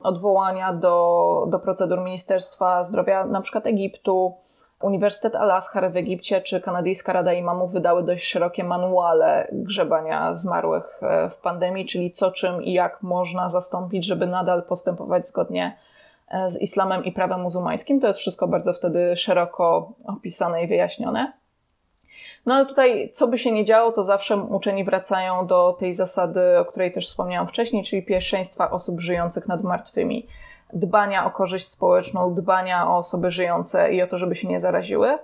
[0.01, 4.35] odwołania do, do procedur Ministerstwa Zdrowia, na przykład Egiptu,
[4.83, 11.31] Uniwersytet Al-Azhar w Egipcie czy Kanadyjska Rada Imamów wydały dość szerokie manuale grzebania zmarłych e,
[11.31, 15.77] w pandemii, czyli co, czym i jak można zastąpić, żeby nadal postępować zgodnie
[16.47, 18.01] z islamem i prawem muzułmańskim.
[18.01, 21.33] To jest wszystko bardzo wtedy szeroko opisane i wyjaśnione.
[22.47, 26.59] No ale tutaj, co by się nie działo, to zawsze uczeni wracają do tej zasady,
[26.59, 30.27] o której też wspomniałam wcześniej, czyli pierwszeństwa osób żyjących nad martwymi.
[30.73, 35.19] Dbania o korzyść społeczną, dbania o osoby żyjące i o to, żeby się nie zaraziły.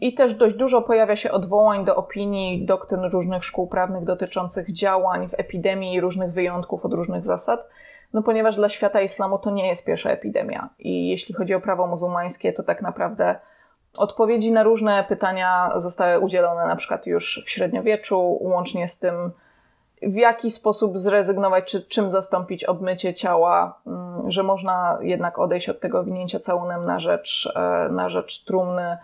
[0.00, 5.28] I też dość dużo pojawia się odwołań do opinii doktryn różnych szkół prawnych dotyczących działań
[5.28, 7.68] w epidemii i różnych wyjątków od różnych zasad.
[8.12, 10.68] No ponieważ dla świata islamu to nie jest pierwsza epidemia.
[10.78, 13.36] I jeśli chodzi o prawo muzułmańskie, to tak naprawdę
[13.96, 19.32] odpowiedzi na różne pytania zostały udzielone na przykład już w średniowieczu, łącznie z tym,
[20.02, 25.80] w jaki sposób zrezygnować, czy czym zastąpić obmycie ciała, mm, że można jednak odejść od
[25.80, 28.98] tego winięcia całunem na rzecz, e, na rzecz trumny,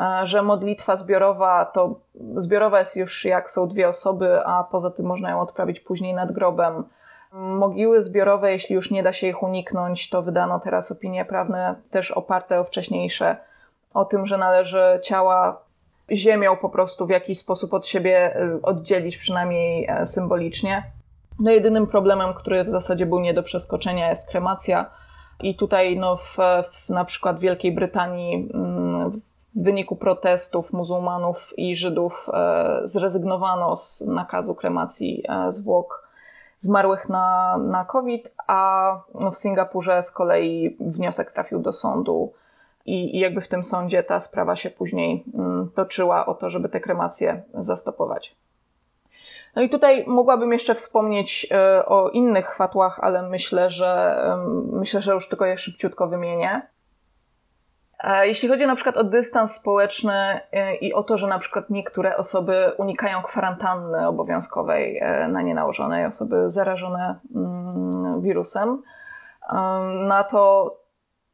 [0.00, 1.94] e, że modlitwa zbiorowa to
[2.36, 6.32] zbiorowa jest już jak są dwie osoby, a poza tym można ją odprawić później nad
[6.32, 6.84] grobem.
[7.32, 12.10] Mogiły zbiorowe, jeśli już nie da się ich uniknąć, to wydano teraz opinie prawne też
[12.10, 13.36] oparte o wcześniejsze,
[13.94, 15.62] o tym, że należy ciała
[16.10, 20.92] ziemią po prostu w jakiś sposób od siebie y, oddzielić, przynajmniej e, symbolicznie.
[21.40, 24.90] No jedynym problemem, który w zasadzie był nie do przeskoczenia jest kremacja
[25.40, 26.36] i tutaj no w,
[26.72, 34.00] w na przykład Wielkiej Brytanii mm, w wyniku protestów muzułmanów i Żydów e, zrezygnowano z
[34.00, 36.08] nakazu kremacji e, zwłok
[36.62, 38.96] zmarłych na, na COVID, a
[39.32, 42.32] w Singapurze z kolei wniosek trafił do sądu
[42.86, 46.68] i, i jakby w tym sądzie ta sprawa się później mm, toczyła o to, żeby
[46.68, 48.36] te kremacje zastopować.
[49.56, 54.16] No i tutaj mogłabym jeszcze wspomnieć e, o innych fatłach, ale myślę, że
[54.72, 56.71] myślę, że już tylko je szybciutko wymienię.
[58.22, 62.16] Jeśli chodzi na przykład o dystans społeczny e, i o to, że na przykład niektóre
[62.16, 68.82] osoby unikają kwarantanny obowiązkowej na nie nałożonej, osoby zarażone mm, wirusem,
[70.08, 70.76] na to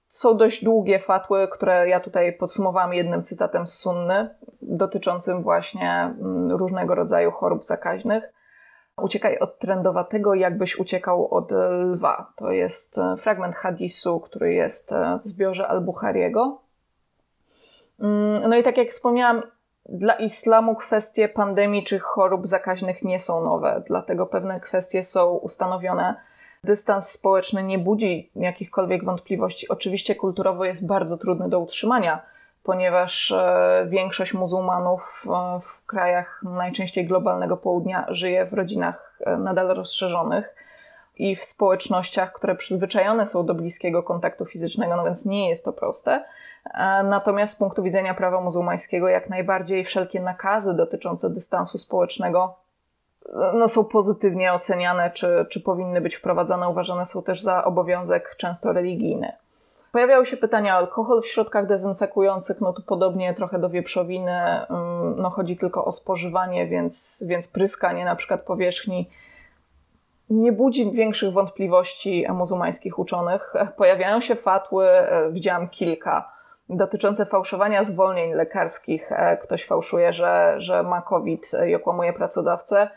[0.08, 6.52] są dość długie fatły, które ja tutaj podsumowałam jednym cytatem z Sunny, dotyczącym właśnie mm,
[6.52, 8.32] różnego rodzaju chorób zakaźnych.
[9.02, 12.32] Uciekaj od trendowatego, jakbyś uciekał od lwa.
[12.36, 16.60] To jest e, fragment hadisu, który jest e, w zbiorze Al-Bukhariego.
[18.00, 19.42] Mm, no i tak jak wspomniałam,
[19.88, 26.14] dla islamu kwestie pandemii czy chorób zakaźnych nie są nowe, dlatego pewne kwestie są ustanowione
[26.64, 29.68] dystans społeczny nie budzi jakichkolwiek wątpliwości.
[29.68, 32.22] Oczywiście kulturowo jest bardzo trudny do utrzymania,
[32.68, 39.68] ponieważ e, większość muzułmanów e, w krajach najczęściej globalnego południa żyje w rodzinach e, nadal
[39.68, 40.54] rozszerzonych
[41.16, 45.72] i w społecznościach, które przyzwyczajone są do bliskiego kontaktu fizycznego, no więc nie jest to
[45.72, 46.24] proste.
[47.04, 52.54] Natomiast z punktu widzenia prawa muzułmańskiego, jak najbardziej wszelkie nakazy dotyczące dystansu społecznego
[53.54, 58.72] no, są pozytywnie oceniane, czy, czy powinny być wprowadzane, uważane są też za obowiązek często
[58.72, 59.32] religijny.
[59.92, 65.14] Pojawiały się pytania o alkohol w środkach dezynfekujących, no tu podobnie trochę do wieprzowiny, mm,
[65.16, 69.10] no chodzi tylko o spożywanie, więc, więc pryskanie na przykład powierzchni
[70.30, 73.52] nie budzi większych wątpliwości muzułmańskich uczonych.
[73.76, 76.32] Pojawiają się fatły, e, widziałam kilka,
[76.68, 79.12] dotyczące fałszowania zwolnień lekarskich.
[79.12, 82.88] E, ktoś fałszuje, że, że ma COVID i okłamuje pracodawcę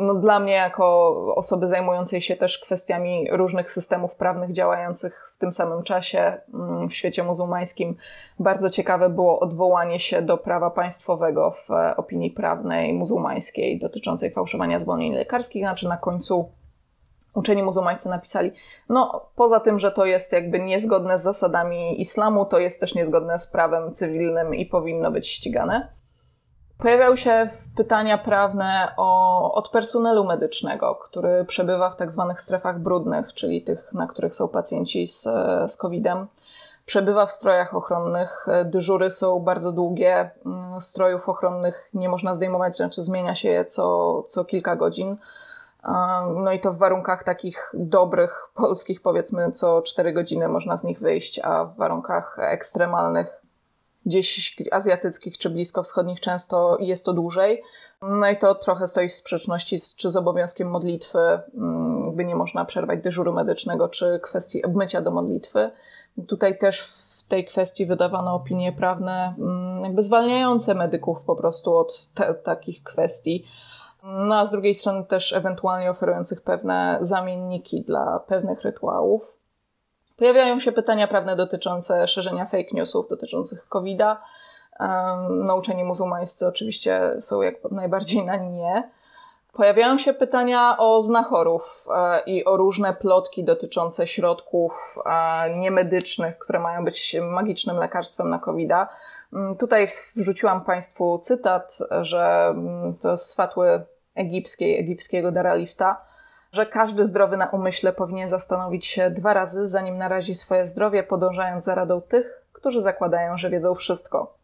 [0.00, 5.52] no dla mnie, jako osoby zajmującej się też kwestiami różnych systemów prawnych działających w tym
[5.52, 7.96] samym czasie mm, w świecie muzułmańskim,
[8.38, 14.78] bardzo ciekawe było odwołanie się do prawa państwowego w e, opinii prawnej muzułmańskiej dotyczącej fałszowania
[14.78, 15.62] zwolnień lekarskich.
[15.62, 16.52] Znaczy, na końcu
[17.34, 18.52] uczeni muzułmańscy napisali,
[18.88, 23.38] no poza tym, że to jest jakby niezgodne z zasadami islamu, to jest też niezgodne
[23.38, 26.03] z prawem cywilnym i powinno być ścigane.
[26.78, 27.46] Pojawiały się
[27.76, 33.92] pytania prawne o, od personelu medycznego, który przebywa w tak zwanych strefach brudnych, czyli tych,
[33.92, 35.22] na których są pacjenci z,
[35.72, 36.26] z COVID-em.
[36.86, 38.46] Przebywa w strojach ochronnych.
[38.64, 40.30] Dyżury są bardzo długie.
[40.46, 45.16] Mm, strojów ochronnych nie można zdejmować, znaczy zmienia się je co, co kilka godzin.
[46.34, 51.00] No i to w warunkach takich dobrych, polskich, powiedzmy, co 4 godziny można z nich
[51.00, 53.43] wyjść, a w warunkach ekstremalnych
[54.06, 57.62] gdzieś azjatyckich czy bliskowschodnich często jest to dłużej.
[58.02, 62.36] No i to trochę stoi w sprzeczności z, czy z obowiązkiem modlitwy, mm, by nie
[62.36, 65.70] można przerwać dyżuru medycznego, czy kwestii obmycia do modlitwy.
[66.28, 72.06] Tutaj też w tej kwestii wydawano opinie prawne, mm, jakby zwalniające medyków po prostu od
[72.14, 73.44] te, takich kwestii.
[74.02, 79.43] No a z drugiej strony też ewentualnie oferujących pewne zamienniki dla pewnych rytuałów.
[80.16, 84.22] Pojawiają się pytania prawne dotyczące szerzenia fake newsów dotyczących COVID-a.
[85.30, 88.90] Nauczeni muzułmańscy oczywiście są jak najbardziej na nie.
[89.54, 96.58] Pojawiają się pytania o znachorów e, i o różne plotki dotyczące środków e, niemedycznych, które
[96.58, 98.86] mają być magicznym lekarstwem na covid -a.
[99.32, 103.84] Mm, tutaj wrzuciłam Państwu cytat, że mm, to z fatły
[104.14, 106.04] egipskiej, egipskiego Daralifta,
[106.54, 111.64] że każdy zdrowy na umyśle powinien zastanowić się dwa razy, zanim narazi swoje zdrowie, podążając
[111.64, 114.34] za radą tych, którzy zakładają, że wiedzą wszystko.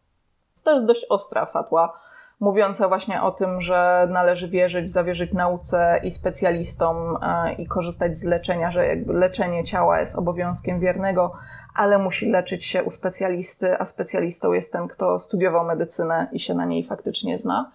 [0.63, 1.93] To jest dość ostra fatła,
[2.39, 8.23] mówiąca właśnie o tym, że należy wierzyć, zawierzyć nauce i specjalistom e, i korzystać z
[8.23, 11.31] leczenia, że jakby leczenie ciała jest obowiązkiem wiernego,
[11.75, 16.53] ale musi leczyć się u specjalisty, a specjalistą jest ten, kto studiował medycynę i się
[16.53, 17.71] na niej faktycznie zna.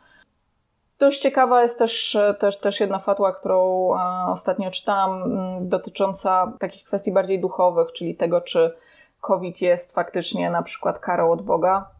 [0.98, 5.22] Dość ciekawa jest też, też, też jedna fatła, którą e, ostatnio czytałam,
[5.60, 8.74] dotycząca takich kwestii bardziej duchowych, czyli tego, czy
[9.20, 11.90] COVID jest faktycznie na przykład karą od Boga.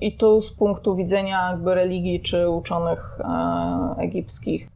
[0.00, 4.68] I tu z punktu widzenia jakby religii czy uczonych e, egipskich,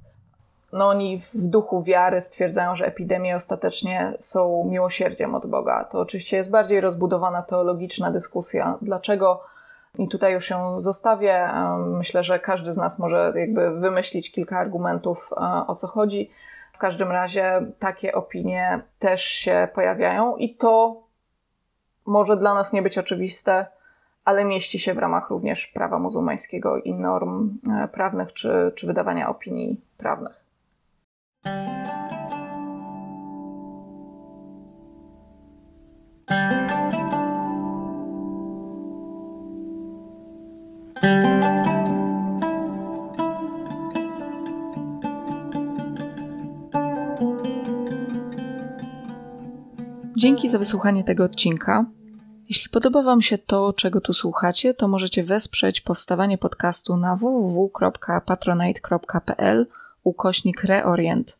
[0.72, 5.84] no oni w duchu wiary stwierdzają, że epidemie ostatecznie są miłosierdziem od Boga.
[5.84, 8.78] To oczywiście jest bardziej rozbudowana teologiczna dyskusja.
[8.82, 9.42] Dlaczego?
[9.98, 11.48] I tutaj już ją zostawię.
[11.86, 16.30] Myślę, że każdy z nas może jakby wymyślić kilka argumentów, e, o co chodzi.
[16.72, 21.02] W każdym razie takie opinie też się pojawiają i to
[22.06, 23.66] może dla nas nie być oczywiste,
[24.24, 29.28] ale mieści się w ramach również prawa muzułmańskiego i norm e, prawnych czy, czy wydawania
[29.28, 30.44] opinii prawnych.
[50.30, 51.84] Dzięki za wysłuchanie tego odcinka.
[52.48, 59.66] Jeśli podoba Wam się to, czego tu słuchacie, to możecie wesprzeć powstawanie podcastu na www.patronite.pl
[60.04, 61.38] ukośnik reorient.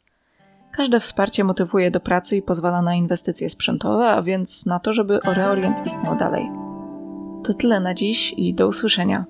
[0.73, 5.21] Każde wsparcie motywuje do pracy i pozwala na inwestycje sprzętowe, a więc na to, żeby
[5.25, 6.51] Reorient istniał dalej.
[7.45, 9.25] To tyle na dziś i do usłyszenia.